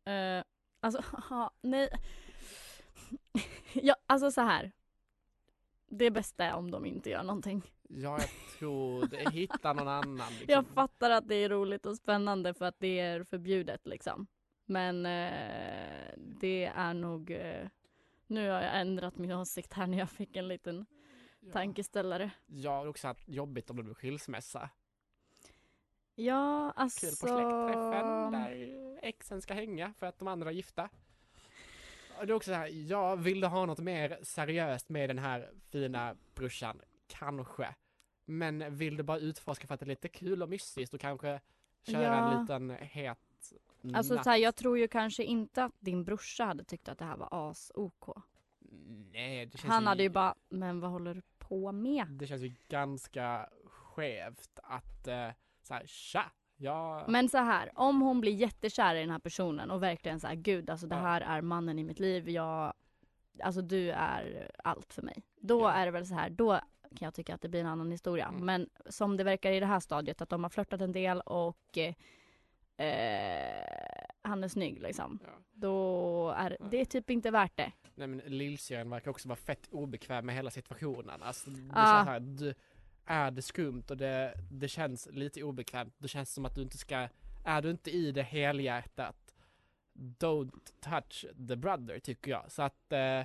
Uh, 0.09 0.43
alltså, 0.81 1.03
ha, 1.29 1.51
nej. 1.61 1.89
ja, 3.73 3.97
alltså 4.07 4.31
så 4.31 4.41
här. 4.41 4.73
Det 5.89 6.11
bästa 6.11 6.45
är 6.45 6.55
om 6.55 6.71
de 6.71 6.87
inte 6.87 7.11
gör 7.11 7.23
någonting. 7.23 7.63
Ja, 7.89 8.19
jag 8.21 8.29
det. 9.11 9.31
Hitta 9.31 9.73
någon 9.73 9.89
annan. 9.89 10.29
Liksom. 10.29 10.47
Jag 10.47 10.67
fattar 10.67 11.11
att 11.11 11.29
det 11.29 11.35
är 11.35 11.49
roligt 11.49 11.87
och 11.87 11.97
spännande 11.97 12.55
för 12.55 12.65
att 12.65 12.77
det 12.79 12.99
är 13.01 13.25
förbjudet 13.25 13.87
liksom. 13.87 14.27
Men 14.67 15.07
eh, 15.07 16.15
det 16.17 16.65
är 16.65 16.95
nog... 16.95 17.31
Eh, 17.31 17.69
nu 18.27 18.51
har 18.51 18.63
jag 18.63 18.81
ändrat 18.81 19.19
min 19.19 19.33
åsikt 19.33 19.73
här 19.73 19.87
när 19.87 19.99
jag 19.99 20.11
fick 20.11 20.37
en 20.37 20.49
liten 20.49 20.87
ja. 21.41 21.53
tankeställare. 21.53 22.31
Ja, 22.47 22.83
det 22.83 22.89
också 22.89 23.09
att 23.09 23.29
jobbigt 23.29 23.71
om 23.71 23.77
det 23.77 23.83
blir 23.83 23.95
skilsmässa. 23.95 24.71
Ja, 26.15 26.73
alltså... 26.77 27.07
Kul 27.07 27.11
på 27.11 27.37
släktträffen 27.37 28.33
där 28.33 28.99
exen 29.03 29.43
ska 29.43 29.55
hänga 29.55 29.93
för 29.99 30.07
att 30.07 30.19
de 30.19 30.29
andra 30.29 30.51
är 30.51 30.55
gifta. 30.55 30.89
Och 32.19 32.27
det 32.27 32.33
är 32.33 32.35
också 32.35 32.51
så 32.51 32.55
här, 32.55 32.69
ja, 32.69 33.17
vill 33.17 33.41
du 33.41 33.47
ha 33.47 33.67
något 33.67 33.79
mer 33.79 34.19
seriöst 34.23 34.89
med 34.89 35.11
den 35.11 35.19
här 35.19 35.51
fina 35.71 36.17
brorsan? 36.35 36.81
Kanske. 37.07 37.75
Men 38.31 38.77
vill 38.77 38.97
du 38.97 39.03
bara 39.03 39.19
utforska 39.19 39.67
för 39.67 39.75
att 39.75 39.81
det 39.81 39.85
är 39.85 39.89
lite 39.89 40.09
kul 40.09 40.43
och 40.43 40.49
mystiskt 40.49 40.95
och 40.95 41.01
kanske 41.01 41.41
köra 41.83 42.03
Ja. 42.03 42.33
en 42.35 42.41
liten 42.41 42.71
het 42.71 43.19
Alltså 43.95 44.15
natt? 44.15 44.25
så 44.25 44.31
här, 44.31 44.37
jag 44.37 44.55
tror 44.57 44.79
ju 44.79 44.89
kanske 44.89 45.25
inte 45.25 45.65
att 45.65 45.73
din 45.79 46.05
brorsa 46.05 46.45
hade 46.45 46.65
tyckt 46.65 46.89
att 46.89 46.99
det 46.99 47.05
här 47.05 47.17
var 47.17 47.29
as-OK. 47.51 48.23
Nej, 49.13 49.47
det 49.47 49.59
känns 49.59 49.73
Han 49.73 49.87
hade 49.87 50.03
ju 50.03 50.09
bara, 50.09 50.35
men 50.49 50.81
vad 50.81 50.91
håller 50.91 51.15
du 51.15 51.23
på 51.39 51.73
med? 51.73 52.07
Det 52.07 52.27
känns 52.27 52.43
ju 52.43 52.55
ganska 52.69 53.49
skevt 53.67 54.59
att 54.63 55.09
uh, 55.09 55.29
så 55.63 55.75
här, 55.75 55.83
tja, 55.87 56.25
ja, 56.57 57.05
Men 57.09 57.29
så 57.29 57.39
här, 57.39 57.71
om 57.75 58.01
hon 58.01 58.21
blir 58.21 58.33
jättekär 58.33 58.95
i 58.95 59.01
den 59.01 59.11
här 59.11 59.19
personen 59.19 59.71
och 59.71 59.83
verkligen 59.83 60.21
så 60.21 60.27
här, 60.27 60.35
gud 60.35 60.71
alltså 60.71 60.87
det 60.87 60.97
här 60.97 61.21
är 61.21 61.43
mannen 61.43 61.79
i 61.79 61.85
mitt 61.85 61.99
liv, 62.01 62.29
jag, 62.29 62.73
alltså 63.43 63.63
du 63.63 63.91
är 63.91 64.51
allt 64.65 64.93
för 64.93 65.03
mig. 65.03 65.23
Då 65.41 65.61
Ja. 65.61 65.73
är 65.73 65.87
det 65.87 65.93
väl 65.93 66.07
så 66.07 66.15
här, 66.15 66.31
då 66.31 66.61
kan 66.97 67.07
jag 67.07 67.15
tycka 67.15 67.35
att 67.35 67.41
det 67.41 67.49
blir 67.49 67.61
en 67.61 67.67
annan 67.67 67.91
historia. 67.91 68.27
Mm. 68.27 68.45
Men 68.47 68.69
som 68.89 69.17
det 69.17 69.25
verkar 69.25 69.53
i 69.53 69.61
det 69.61 69.67
här 69.67 69.81
stadiet, 69.81 70.21
att 70.21 70.29
de 70.29 70.43
har 70.43 70.51
flörtat 70.51 70.81
en 70.81 70.93
del 70.93 71.21
och 71.21 71.79
eh, 72.77 74.05
han 74.23 74.45
är 74.45 74.49
snygg 74.49 74.81
liksom. 74.83 75.19
ja. 75.25 75.31
Då 75.53 76.31
är 76.31 76.57
Ja. 76.61 76.67
det 76.71 76.81
är 76.81 76.85
typ 76.85 77.11
inte 77.11 77.31
värt 77.31 77.57
det. 77.57 77.73
Nej 77.95 78.07
men 78.07 78.19
lillsyrran 78.19 78.91
verkar 78.91 79.11
också 79.11 79.29
vara 79.29 79.37
fett 79.37 79.69
obekväm 79.71 80.27
med 80.27 80.35
hela 80.35 80.51
situationen. 80.51 81.23
Alltså, 81.23 81.51
det 81.51 81.61
Ja. 81.69 81.75
känns 81.75 82.09
här, 82.09 82.21
du, 82.21 82.55
är 83.05 83.31
det 83.31 83.43
skumt 83.43 83.85
och 83.91 83.97
det, 83.97 84.35
det 84.51 84.69
känns 84.69 85.09
lite 85.13 85.43
obekvämt, 85.43 85.95
det 85.99 86.09
känns 86.09 86.35
som 86.35 86.45
att 86.45 86.55
du 86.55 86.63
inte 86.63 86.79
ska, 86.79 87.09
är 87.45 87.63
du 87.63 87.71
inte 87.71 87.91
i 87.91 88.13
det 88.13 88.23
helhjärtat, 88.23 89.35
don't 89.95 90.73
touch 90.81 91.27
the 91.49 91.57
brother 91.57 91.99
tycker 91.99 92.31
jag. 92.31 92.53
Så 92.53 92.63
att, 92.63 92.93
eh, 92.93 93.23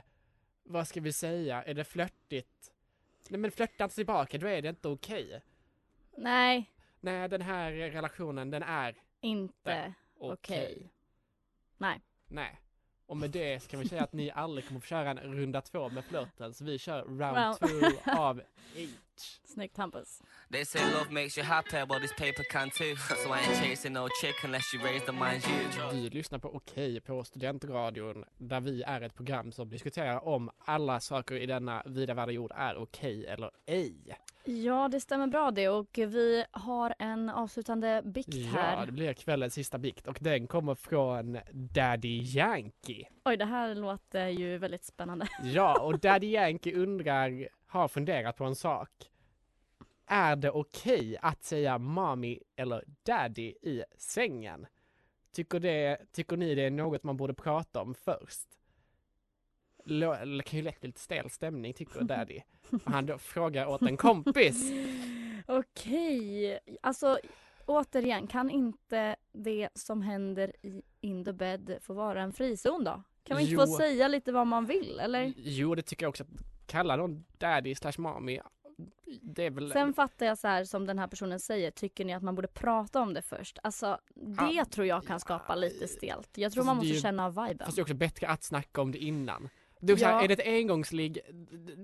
vad 0.63 0.88
ska 0.88 1.01
vi 1.01 1.13
säga, 1.13 1.63
är 1.63 1.73
det 1.73 1.84
flörtigt? 1.84 2.71
Nej 3.29 3.39
men 3.39 3.51
flörta 3.51 3.83
inte 3.83 3.95
tillbaka, 3.95 4.38
då 4.38 4.47
är 4.47 4.61
det 4.61 4.69
inte 4.69 4.88
okej. 4.88 5.41
Nej, 6.17 6.71
Nej 6.99 7.29
den 7.29 7.41
här 7.41 7.71
relationen 7.71 8.51
den 8.51 8.63
är 8.63 8.95
inte 9.21 9.93
okej. 10.19 10.57
okej. 10.57 10.91
Nej. 11.77 12.01
Nej. 12.27 12.59
Och 13.05 13.17
med 13.17 13.29
det 13.31 13.59
ska 13.63 13.77
vi 13.77 13.88
säga 13.88 14.03
att 14.03 14.13
ni 14.13 14.31
aldrig 14.31 14.67
kommer 14.67 14.79
få 14.79 14.88
köra 14.88 15.09
en 15.09 15.17
runda 15.35 15.61
två 15.61 15.89
med 15.89 16.05
flörten, 16.05 16.53
så 16.53 16.65
vi 16.65 16.79
kör 16.79 17.03
round 17.03 17.19
Round- 17.21 17.57
two 17.59 18.09
av 18.19 18.41
eight. 18.75 18.99
Snyggt 19.45 19.78
Hampus. 19.78 20.21
They 20.51 20.65
say 20.65 20.82
love 20.93 21.12
makes 21.12 21.38
you 21.38 21.47
happy, 21.47 21.86
but 21.88 22.01
this 22.01 22.12
paper 22.17 22.43
can 22.51 22.69
too. 22.69 22.95
So 23.23 23.30
I 23.34 23.39
ain't 23.39 23.63
chasing 23.63 23.93
no 23.93 24.08
chick 24.21 24.36
unless 24.43 24.73
you 24.73 24.84
raise 24.84 25.06
the 25.06 25.12
mind 25.12 25.41
you. 25.93 26.10
Du 26.10 26.17
lyssnar 26.17 26.39
på 26.39 26.56
Okej 26.56 27.01
på 27.01 27.23
Studentradion, 27.23 28.25
där 28.38 28.60
vi 28.62 28.84
är 28.84 29.01
ett 29.01 29.15
program 29.15 29.51
som 29.51 29.69
diskuterar 29.69 30.28
om 30.28 30.49
alla 30.60 30.99
saker 30.99 31.36
i 31.36 31.45
denna 31.45 31.84
vida 31.86 32.13
världen 32.13 32.36
jord 32.36 32.51
är 32.56 32.78
okej 32.78 33.25
eller 33.25 33.51
ej. 33.65 33.95
Ja, 34.47 34.88
det 34.88 34.99
stämmer 34.99 35.28
bra 35.28 35.51
det 35.51 35.69
och 35.69 35.89
vi 35.93 36.45
har 36.51 36.95
en 36.99 37.30
avslutande 37.30 38.01
bikt 38.06 38.34
Ja, 38.34 38.49
här. 38.51 38.86
det 38.86 38.91
blir 38.91 39.13
kvällens 39.13 39.54
sista 39.54 39.78
bikt 39.78 40.08
och 40.08 40.17
den 40.21 40.47
kommer 40.47 40.75
från 40.75 41.39
Daddy 41.54 42.21
Yankee. 42.23 43.08
Oj, 43.25 43.38
det 43.38 43.45
här 43.45 43.75
låter 43.75 44.28
ju 44.28 44.58
väldigt 44.58 44.84
spännande. 44.86 45.28
Ja, 45.43 45.82
och 45.82 45.99
Daddy 45.99 46.28
Yankee 46.28 46.73
undrar, 46.75 47.49
har 47.79 47.88
funderat 47.88 48.38
på 48.38 48.43
en 48.43 48.55
sak. 48.55 48.89
Är 50.05 50.35
det 50.35 50.51
okej 50.51 51.17
att 51.21 51.43
säga 51.43 51.77
mommy 51.77 52.39
eller 52.55 52.83
daddy 53.03 53.53
i 53.61 53.83
sängen? 53.97 54.67
Tycker, 55.31 55.59
det, 55.59 55.97
tycker 56.11 56.38
ni 56.38 56.55
det 56.55 56.61
är 56.61 56.71
något 56.71 57.03
man 57.03 57.17
borde 57.17 57.33
prata 57.33 57.81
om 57.81 57.95
först? 57.95 58.47
Det 59.85 60.43
kan 60.45 60.59
ju 60.59 60.61
lätt 60.61 60.79
bli 60.81 60.88
lite 60.88 60.99
stel 61.01 61.29
stämning 61.29 61.73
tycker 61.73 62.01
daddy. 62.03 62.41
Och 62.71 62.91
han 62.91 63.05
då 63.05 63.17
frågar 63.17 63.65
åt 63.65 63.81
en 63.81 63.97
kompis. 63.97 64.71
Okej, 65.47 66.59
alltså 66.81 67.19
återigen, 67.65 68.27
kan 68.27 68.49
inte 68.49 69.15
det 69.31 69.69
som 69.73 70.01
händer 70.01 70.53
i 70.61 70.81
In 71.01 71.25
the 71.25 71.33
bed 71.33 71.77
få 71.81 71.93
vara 71.93 72.21
en 72.21 72.33
frizon 72.33 72.83
då? 72.83 73.03
Kan 73.23 73.38
vi 73.38 73.43
inte 73.43 73.55
få 73.55 73.71
Jo. 73.71 73.77
säga 73.77 74.07
lite 74.07 74.31
vad 74.31 74.47
man 74.47 74.65
vill 74.65 74.99
eller? 74.99 75.33
Jo, 75.38 75.75
det 75.75 75.81
tycker 75.81 76.05
jag 76.05 76.09
också. 76.09 76.23
Kalla 76.65 76.95
någon 76.95 77.25
daddy 77.38 77.75
slash 77.75 77.91
mommy, 77.97 78.39
väl... 79.51 79.71
Sen 79.71 79.93
fattar 79.93 80.25
jag 80.25 80.38
så 80.38 80.47
här 80.47 80.63
som 80.63 80.86
den 80.88 80.99
här 80.99 81.08
personen 81.08 81.39
säger, 81.39 81.71
tycker 81.71 82.06
ni 82.06 82.13
att 82.13 82.23
man 82.23 82.36
borde 82.36 82.47
prata 82.47 83.01
om 83.01 83.13
det 83.13 83.21
först? 83.21 83.60
Alltså 83.63 83.99
det 84.15 84.51
Ja. 84.54 84.65
tror 84.65 84.88
jag 84.88 85.06
kan 85.08 85.19
skapa 85.19 85.56
lite 85.56 85.88
stelt. 85.88 86.38
Jag 86.38 86.51
tror 86.51 86.63
man 86.63 86.75
måste 86.75 86.89
ju- 86.93 86.99
känna 87.01 87.25
av 87.25 87.32
viben. 87.47 87.65
Fast 87.65 87.75
det 87.75 87.80
är 87.80 87.84
också 87.84 87.93
bättre 87.93 88.28
att 88.28 88.43
snacka 88.43 88.82
om 88.82 88.91
det 88.91 88.97
innan. 88.97 89.49
Är, 89.82 89.93
också 89.93 89.97
så 89.97 90.04
Ja. 90.04 90.08
här, 90.17 90.23
är 90.23 90.28
det 90.28 90.34
ett 90.34 90.47
engångsligg, 90.47 91.19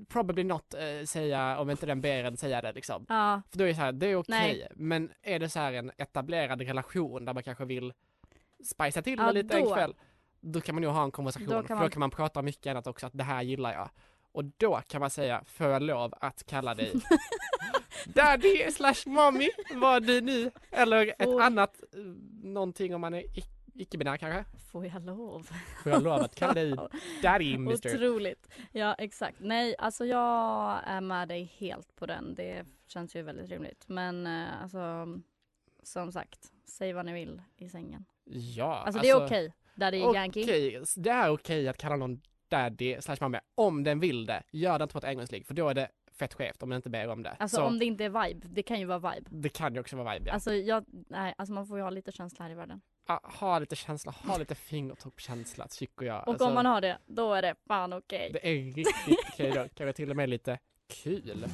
probably 0.10 0.44
not 0.44 0.74
eh, 0.74 1.06
säga, 1.06 1.60
om 1.60 1.70
inte 1.70 1.86
den 1.86 2.02
ber 2.02 2.24
en 2.24 2.38
säga 2.38 2.62
det 2.62 2.72
liksom. 2.72 3.06
Ja, 3.10 3.42
För 3.50 3.58
då 3.58 3.64
är 3.64 3.68
det 3.68 3.76
så 3.76 3.82
här, 3.82 3.92
det 3.92 4.08
är 4.08 4.16
okej. 4.16 4.36
Nej. 4.40 4.68
Men 4.76 5.12
är 5.22 5.40
det 5.40 5.50
så 5.50 5.60
här 5.60 5.74
en 5.74 5.92
etablerad 5.98 6.62
relation 6.62 7.26
där 7.26 7.34
man 7.34 7.44
kanske 7.44 7.66
vill 7.66 7.94
spicea 8.66 9.02
till 9.04 9.18
det 9.18 9.24
Ja, 9.24 9.32
lite 9.32 9.58
en 9.58 9.64
då. 9.66 9.74
kväll. 9.76 9.96
då 10.42 10.62
kan 10.62 10.76
man 10.76 10.82
nog 10.82 10.92
ha 10.94 11.04
en 11.04 11.12
konversation. 11.12 11.48
Då 11.48 11.64
för 11.64 11.76
då 11.84 11.90
kan 11.90 12.00
man 12.00 12.10
prata 12.12 12.40
om 12.40 12.46
mycket 12.46 12.72
annat 12.72 12.88
också, 12.88 13.06
att 13.08 13.14
det 13.18 13.24
här 13.24 13.42
gillar 13.42 13.74
jag. 13.74 13.90
Och 14.32 14.46
då 14.46 14.82
kan 14.88 15.00
man 15.02 15.10
säga, 15.10 15.44
får 15.48 15.68
jag 15.68 15.82
lov 15.82 16.14
att 16.22 16.46
kalla 16.46 16.76
dig 16.76 16.92
daddy 18.06 18.72
slash 18.72 19.04
mommy, 19.06 19.50
vad 19.76 20.04
du 20.08 20.22
nu, 20.22 20.52
eller 20.72 21.08
ett 21.20 21.24
Får- 21.24 21.42
annat, 21.42 21.84
eh, 21.94 22.00
någonting 22.44 22.96
om 22.96 23.02
man 23.02 23.14
är 23.14 23.22
ic- 23.22 23.72
icke-binär 23.74 24.18
kanske. 24.18 24.46
Får 24.72 24.86
jag 24.86 25.06
lov? 25.06 25.50
Får 25.84 25.92
jag 25.92 26.04
lov 26.04 26.22
att 26.22 26.36
kalla 26.36 26.54
dig 26.54 26.74
daddy 27.22 27.58
mister? 27.58 27.96
Otroligt. 27.96 28.48
Ja 28.72 28.94
exakt. 28.94 29.38
Nej 29.40 29.76
alltså 29.80 30.06
jag 30.06 30.80
är 30.86 31.02
med 31.02 31.28
dig 31.28 31.44
helt 31.58 31.96
på 31.96 32.06
den. 32.06 32.36
Det 32.36 32.66
känns 32.88 33.16
ju 33.16 33.22
väldigt 33.22 33.50
rimligt. 33.50 33.84
Men 33.88 34.28
eh, 34.28 34.62
alltså 34.64 35.08
som 35.84 36.12
sagt, 36.12 36.52
säg 36.66 36.94
vad 36.94 37.06
ni 37.06 37.14
vill 37.14 37.42
i 37.58 37.70
sängen. 37.70 38.06
Ja, 38.56 38.84
Alltså, 38.86 39.02
det 39.02 39.10
är 39.10 39.26
okej. 39.26 39.54
Daddy 39.76 39.98
Yankee. 39.98 40.44
Okej, 40.44 40.84
det 40.98 41.10
är 41.10 41.30
okej 41.30 41.68
att 41.68 41.78
kalla 41.78 41.96
någon 41.96 42.22
daddy 42.52 43.02
slash 43.02 43.18
mamma 43.22 43.42
om 43.56 43.84
den 43.84 44.00
vill 44.00 44.26
det. 44.26 44.44
Gör 44.52 44.80
det 44.80 44.84
inte 44.84 44.94
på 44.94 44.98
ett 44.98 45.04
engångsligg 45.04 45.46
för 45.48 45.54
då 45.54 45.70
är 45.70 45.74
det 45.74 45.90
fett 46.12 46.34
skevt 46.34 46.64
om 46.64 46.70
den 46.70 46.76
inte 46.78 46.90
ber 46.90 47.08
om 47.08 47.24
det. 47.24 47.30
Alltså 47.40 47.58
Så 47.58 47.64
om 47.64 47.80
det 47.80 47.86
inte 47.86 48.06
är 48.06 48.10
vibe. 48.28 48.48
Det 48.48 48.64
kan 48.64 48.80
ju 48.80 48.86
vara 48.86 49.00
vibe. 49.14 49.30
det 49.30 49.50
kan 49.50 49.74
ju 49.74 49.80
också 49.80 49.96
vara 49.98 50.14
vibe 50.14 50.28
ja. 50.28 50.34
Alltså 50.34 50.54
jag, 50.54 50.86
nej 51.10 51.34
alltså 51.38 51.54
man 51.54 51.68
får 51.68 51.78
ju 51.78 51.84
ha 51.84 51.90
lite 51.90 52.12
känsla 52.12 52.46
här 52.46 52.52
i 52.52 52.56
världen. 52.56 52.82
Ah, 53.06 53.20
ha 53.24 53.60
lite 53.60 53.76
känsla, 53.76 54.12
ha 54.12 54.38
lite 54.38 54.56
fingertoppskänsla 54.56 55.68
tycker 55.68 56.06
jag. 56.06 56.22
Och 56.22 56.28
Alltså, 56.28 56.48
om 56.48 56.54
man 56.54 56.66
har 56.66 56.82
det, 56.82 56.98
då 57.06 57.34
är 57.34 57.42
det 57.42 57.56
fan 57.68 57.94
okej. 57.94 58.30
Det 58.34 58.48
är 58.50 58.56
riktigt 58.74 59.20
okej 59.34 59.52
då, 59.52 59.68
kanske 59.76 59.94
till 59.94 60.10
och 60.10 60.16
med 60.16 60.30
lite 60.30 60.60
kul. 61.04 61.46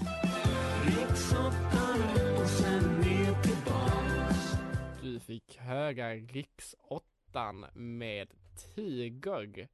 Du 5.02 5.20
fick 5.20 5.58
höra 5.58 6.14
riksåttan 6.14 7.66
med 7.74 8.28
Tiger. 8.76 9.68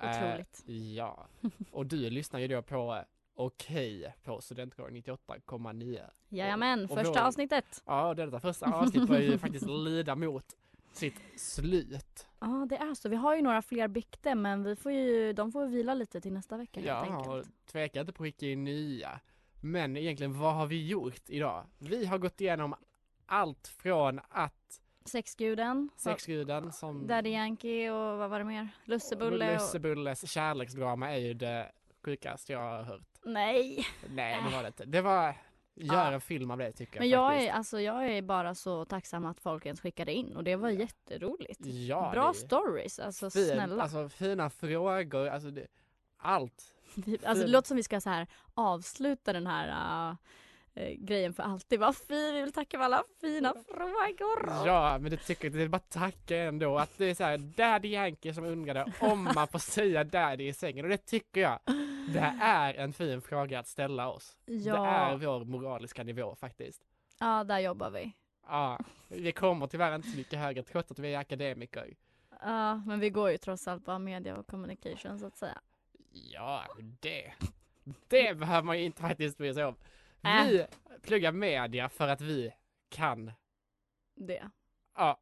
Eh, 0.00 0.10
Otroligt. 0.10 0.64
ja, 0.96 1.26
och 1.72 1.86
du 1.86 2.10
lyssnar 2.10 2.40
ju 2.40 2.48
då 2.48 2.62
på 2.62 2.94
eh, 2.94 3.02
Okej 3.34 4.14
på 4.24 4.40
Studentradion 4.40 4.96
98,9. 4.96 6.00
Jajamän, 6.28 6.84
och 6.84 6.90
första 6.90 7.12
vår- 7.12 7.18
avsnittet. 7.26 7.82
Ja, 7.86 8.14
detta 8.14 8.40
första 8.40 8.66
avsnitt 8.74 9.08
var 9.08 9.18
ju 9.18 9.38
faktiskt 9.38 9.66
lida 9.66 10.14
mot 10.16 10.44
sitt 10.92 11.40
slut. 11.40 12.26
Ja 12.40 12.66
det 12.70 12.76
är 12.76 12.94
så. 12.94 13.08
Vi 13.08 13.16
har 13.16 13.36
ju 13.36 13.42
några 13.42 13.62
fler 13.62 13.88
bikter 13.88 14.34
men 14.34 14.62
vi 14.64 14.76
får 14.76 14.92
ju, 14.92 15.32
de 15.32 15.52
får 15.52 15.66
vila 15.66 15.94
lite 15.94 16.20
till 16.20 16.32
nästa 16.32 16.56
vecka 16.56 16.80
helt 16.80 16.86
Ja, 16.88 17.18
och 17.18 17.34
enkelt. 17.36 17.66
tveka 17.66 18.00
inte 18.00 18.12
på 18.12 18.22
att 18.22 18.26
skicka 18.26 18.46
in 18.46 18.64
nya. 18.64 19.20
Men 19.60 19.96
egentligen, 19.96 20.38
vad 20.38 20.54
har 20.54 20.66
vi 20.66 20.86
gjort 20.86 21.22
idag? 21.30 21.64
Vi 21.78 22.06
har 22.06 22.18
gått 22.18 22.40
igenom 22.40 22.74
allt 23.26 23.68
från 23.68 24.20
att 24.28 24.80
Sexguden, 25.06 25.90
sexguden 25.96 26.72
som 26.72 27.06
Daddy 27.06 27.30
Yankee 27.30 27.90
och 27.90 28.18
vad 28.18 28.30
var 28.30 28.38
det 28.38 28.44
mer? 28.44 28.68
Lussebulle 28.84 29.46
och... 29.48 29.52
Lussebulles 29.54 30.30
kärleksdrama 30.30 31.12
är 31.12 31.18
ju 31.18 31.34
det 31.34 31.72
sjukaste 32.04 32.52
jag 32.52 32.60
har 32.60 32.82
hört. 32.82 33.02
Nej! 33.24 33.86
Nej, 34.14 34.42
det 34.48 34.56
var 34.56 34.62
det 34.62 34.66
inte. 34.68 34.84
Det 34.84 35.00
var, 35.00 35.22
gör 35.74 35.94
Ja. 35.94 36.12
en 36.12 36.20
film 36.20 36.50
av 36.50 36.58
det 36.58 36.72
tycker 36.72 36.98
Men 37.00 37.08
jag 37.08 37.20
jag 37.24 37.30
faktiskt. 37.32 37.50
är, 37.52 37.56
alltså, 37.56 37.80
jag 37.80 38.06
är 38.08 38.22
bara 38.22 38.54
så 38.54 38.84
tacksam 38.84 39.24
att 39.26 39.40
folk 39.40 39.66
ens 39.66 39.80
skickade 39.80 40.12
in 40.12 40.36
och 40.36 40.44
det 40.44 40.56
var 40.56 40.68
jätteroligt. 40.70 41.60
Ja, 41.66 42.10
Bra 42.12 42.28
det 42.28 42.34
stories, 42.38 42.98
alltså 42.98 43.30
fin, 43.30 43.44
snälla. 43.46 43.82
Alltså 43.82 44.08
fina 44.08 44.50
frågor, 44.50 45.26
alltså 45.28 45.50
det, 45.50 45.66
allt. 46.16 46.72
Alltså 47.24 47.44
det 47.44 47.50
låter 47.50 47.68
som 47.68 47.76
vi 47.76 47.82
ska 47.82 48.00
så 48.00 48.10
här 48.10 48.26
avsluta 48.54 49.32
den 49.32 49.46
här 49.46 49.68
äh, 50.10 50.16
eh, 50.76 50.90
grejen 50.98 51.34
för 51.34 51.42
alltid. 51.42 51.80
Vad 51.80 51.96
fin, 51.96 52.34
vi 52.34 52.42
vill 52.42 52.52
tacka 52.52 52.78
för 52.78 52.84
alla 52.84 53.04
fina 53.20 53.54
frågor. 53.68 54.66
Ja, 54.66 54.98
men 55.00 55.10
det 55.10 55.16
tycker 55.16 55.44
jag, 55.44 55.52
det 55.52 55.62
är 55.62 55.68
bara 55.68 55.78
tacka 55.78 56.36
ändå 56.36 56.78
att 56.78 56.98
det 56.98 57.04
är 57.04 57.14
så 57.14 57.24
här 57.24 57.38
Daddy 57.38 57.88
Yankee 57.88 58.34
som 58.34 58.44
undrade 58.44 58.92
om 59.00 59.24
man 59.34 59.48
får 59.48 59.58
säga 59.58 60.04
daddy 60.04 60.46
i 60.48 60.52
sängen 60.52 60.84
och 60.84 60.88
det 60.90 61.06
tycker 61.06 61.40
jag. 61.40 61.58
Det 62.12 62.34
är 62.42 62.74
en 62.74 62.92
fin 62.92 63.20
fråga 63.20 63.58
att 63.58 63.66
ställa 63.68 64.08
oss. 64.08 64.36
Det 64.46 64.52
Ja, 64.52 64.86
är 64.86 65.16
vår 65.16 65.44
moraliska 65.44 66.02
nivå 66.04 66.34
faktiskt. 66.34 66.82
ja 67.20 67.44
där 67.44 67.58
jobbar 67.58 67.90
vi. 67.90 68.12
Ja, 68.48 68.78
vi 69.08 69.32
kommer 69.32 69.66
tyvärr 69.66 69.94
inte 69.94 70.08
så 70.08 70.16
mycket 70.16 70.38
högre 70.38 70.62
trots 70.62 70.90
att 70.90 70.98
vi 70.98 71.14
är 71.14 71.18
akademiker. 71.18 71.94
Ja, 72.42 72.74
men 72.74 73.00
vi 73.00 73.10
går 73.10 73.30
ju 73.30 73.38
trots 73.38 73.68
allt 73.68 73.84
bara 73.84 73.98
media 73.98 74.36
och 74.36 74.46
communication 74.46 75.18
så 75.18 75.26
att 75.26 75.36
säga. 75.36 75.58
Ja, 76.12 76.62
det. 77.00 77.32
Det 78.08 78.38
behöver 78.38 78.62
man 78.62 78.78
ju 78.78 78.84
inte 78.84 79.02
faktiskt 79.02 79.38
bry 79.38 79.54
sig 79.54 79.64
om. 79.64 79.74
Äh. 80.26 80.44
Vi 80.46 80.66
pluggar 81.02 81.32
media 81.32 81.88
för 81.88 82.08
att 82.08 82.20
vi 82.20 82.52
kan. 82.90 83.32
Det. 84.16 84.42
Ja, 84.96 85.20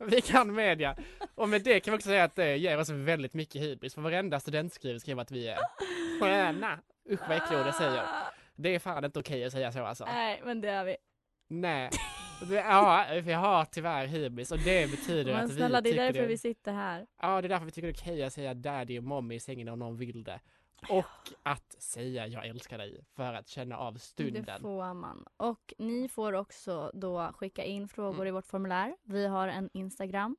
vi 0.00 0.20
kan 0.20 0.54
media. 0.54 0.96
Och 1.34 1.48
med 1.48 1.62
det 1.62 1.80
kan 1.80 1.92
vi 1.92 1.98
också 1.98 2.08
säga 2.08 2.24
att 2.24 2.34
det 2.34 2.56
ger 2.56 2.78
oss 2.78 2.90
väldigt 2.90 3.34
mycket 3.34 3.62
hybris. 3.62 3.94
För 3.94 4.02
varenda 4.02 4.40
student 4.40 4.72
skriver, 4.72 4.98
skriver 4.98 5.22
att 5.22 5.30
vi 5.30 5.48
är 5.48 5.58
sköna. 6.20 6.80
Usch 7.10 7.20
vad 7.28 7.36
äckliga 7.36 7.60
ord 7.60 7.66
jag 7.66 7.74
säger. 7.74 8.04
Det 8.56 8.74
är 8.74 8.78
fan 8.78 9.04
inte 9.04 9.18
okej 9.18 9.44
att 9.44 9.52
säga 9.52 9.72
så 9.72 9.84
alltså. 9.84 10.04
Nej, 10.04 10.42
men 10.44 10.60
det 10.60 10.68
är 10.68 10.84
vi. 10.84 10.96
Nej. 11.48 11.90
Det- 12.48 12.54
Ja, 12.54 13.06
vi 13.22 13.32
har 13.32 13.64
tyvärr 13.64 14.06
hybris 14.06 14.52
och 14.52 14.58
det 14.58 14.90
betyder 14.90 15.32
Men 15.34 15.44
att 15.44 15.52
snälla, 15.54 15.80
det 15.80 15.90
vi 15.90 15.90
är 15.90 15.92
tycker 15.92 16.04
därför 16.04 16.20
det... 16.20 16.26
vi 16.26 16.38
sitter 16.38 16.72
här. 16.72 17.06
Ja, 17.22 17.40
det 17.40 17.46
är 17.46 17.48
därför 17.48 17.64
vi 17.66 17.70
tycker 17.72 17.88
det 17.88 17.92
är 17.98 18.02
okej 18.02 18.22
att 18.24 18.32
säga 18.32 18.54
daddy 18.54 18.98
och 18.98 19.04
mommy 19.04 19.34
i 19.34 19.40
sängen 19.40 19.68
om 19.68 19.78
någon 19.78 19.96
vill 19.96 20.24
det. 20.24 20.40
Och 20.88 21.04
att 21.42 21.72
säga 21.78 22.26
jag 22.26 22.46
älskar 22.46 22.78
dig 22.78 23.04
för 23.16 23.34
att 23.34 23.48
känna 23.48 23.76
av 23.78 23.94
Det 23.94 24.00
stunden. 24.00 24.60
får 24.60 24.94
man. 24.94 25.24
Och 25.36 25.74
ni 25.78 26.08
får 26.08 26.32
också 26.32 26.90
då 26.94 27.32
skicka 27.36 27.64
in 27.64 27.88
frågor 27.88 28.14
Mm. 28.14 28.26
i 28.26 28.30
vårt 28.30 28.46
formulär. 28.46 28.96
Vi 29.02 29.26
har 29.26 29.48
en 29.48 29.70
Instagram. 29.72 30.36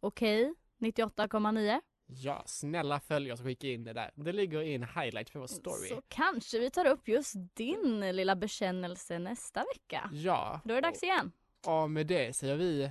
Okej, 0.00 0.54
98,9. 0.78 1.80
Ja, 2.06 2.42
snälla 2.46 3.00
följ 3.00 3.32
oss 3.32 3.40
och 3.40 3.46
skicka 3.46 3.66
in 3.66 3.84
det 3.84 3.92
där. 3.92 4.10
Det 4.14 4.32
ligger 4.32 4.62
i 4.62 4.74
en 4.74 4.82
highlight 4.82 5.30
för 5.30 5.38
vår 5.40 5.46
story. 5.46 5.88
Så 5.88 6.02
kanske 6.08 6.58
vi 6.58 6.70
tar 6.70 6.84
upp 6.86 7.08
just 7.08 7.34
din 7.54 8.00
lilla 8.16 8.36
bekännelse 8.36 9.18
nästa 9.18 9.64
vecka. 9.74 10.10
Ja, 10.12 10.60
Då 10.64 10.74
är 10.74 10.82
det 10.82 10.88
dags 10.88 11.02
igen. 11.02 11.32
och 11.66 11.90
med 11.90 12.06
det 12.06 12.36
säger 12.36 12.56
vi 12.56 12.90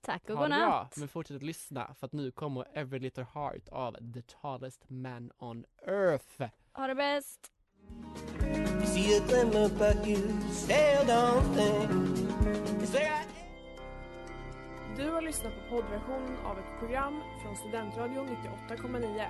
Tack 0.00 0.30
och 0.30 0.36
ha 0.36 0.48
det 0.48 0.48
bra. 0.48 0.58
godnatt. 0.58 0.96
Men 0.96 1.08
fortsätt 1.08 1.36
att 1.36 1.42
lyssna 1.42 1.94
för 1.94 2.06
att 2.06 2.12
nu 2.12 2.30
kommer 2.30 2.66
Every 2.74 2.98
Little 2.98 3.26
Heart 3.34 3.68
av 3.68 3.96
The 4.14 4.22
Tallest 4.22 4.90
Man 4.90 5.30
on 5.38 5.64
Earth. 5.86 6.42
Ha 6.72 6.86
det 6.86 6.94
bäst. 6.94 7.52
Du 14.96 15.10
har 15.10 15.22
lyssnat 15.22 15.52
på 15.54 15.76
poddversion 15.76 16.36
av 16.44 16.58
ett 16.58 16.78
program 16.78 17.22
från 17.42 17.56
Studentradion 17.56 18.28
98,9. 18.68 19.26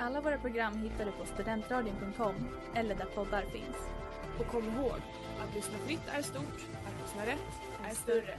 Alla 0.00 0.20
våra 0.20 0.38
program 0.38 0.82
hittar 0.82 1.04
du 1.04 1.12
på 1.12 1.26
studentradion.com 1.26 2.34
eller 2.74 2.94
där 2.94 3.04
poddar 3.04 3.42
finns. 3.42 3.76
Och 4.38 4.46
kom 4.46 4.64
ihåg, 4.64 5.00
att 5.40 5.54
lyssna 5.54 5.78
fritt 5.78 6.08
är 6.08 6.22
stort, 6.22 6.66
att 6.86 7.02
lyssna 7.02 7.26
rätt 7.26 7.60
är 7.90 7.94
större. 7.94 8.38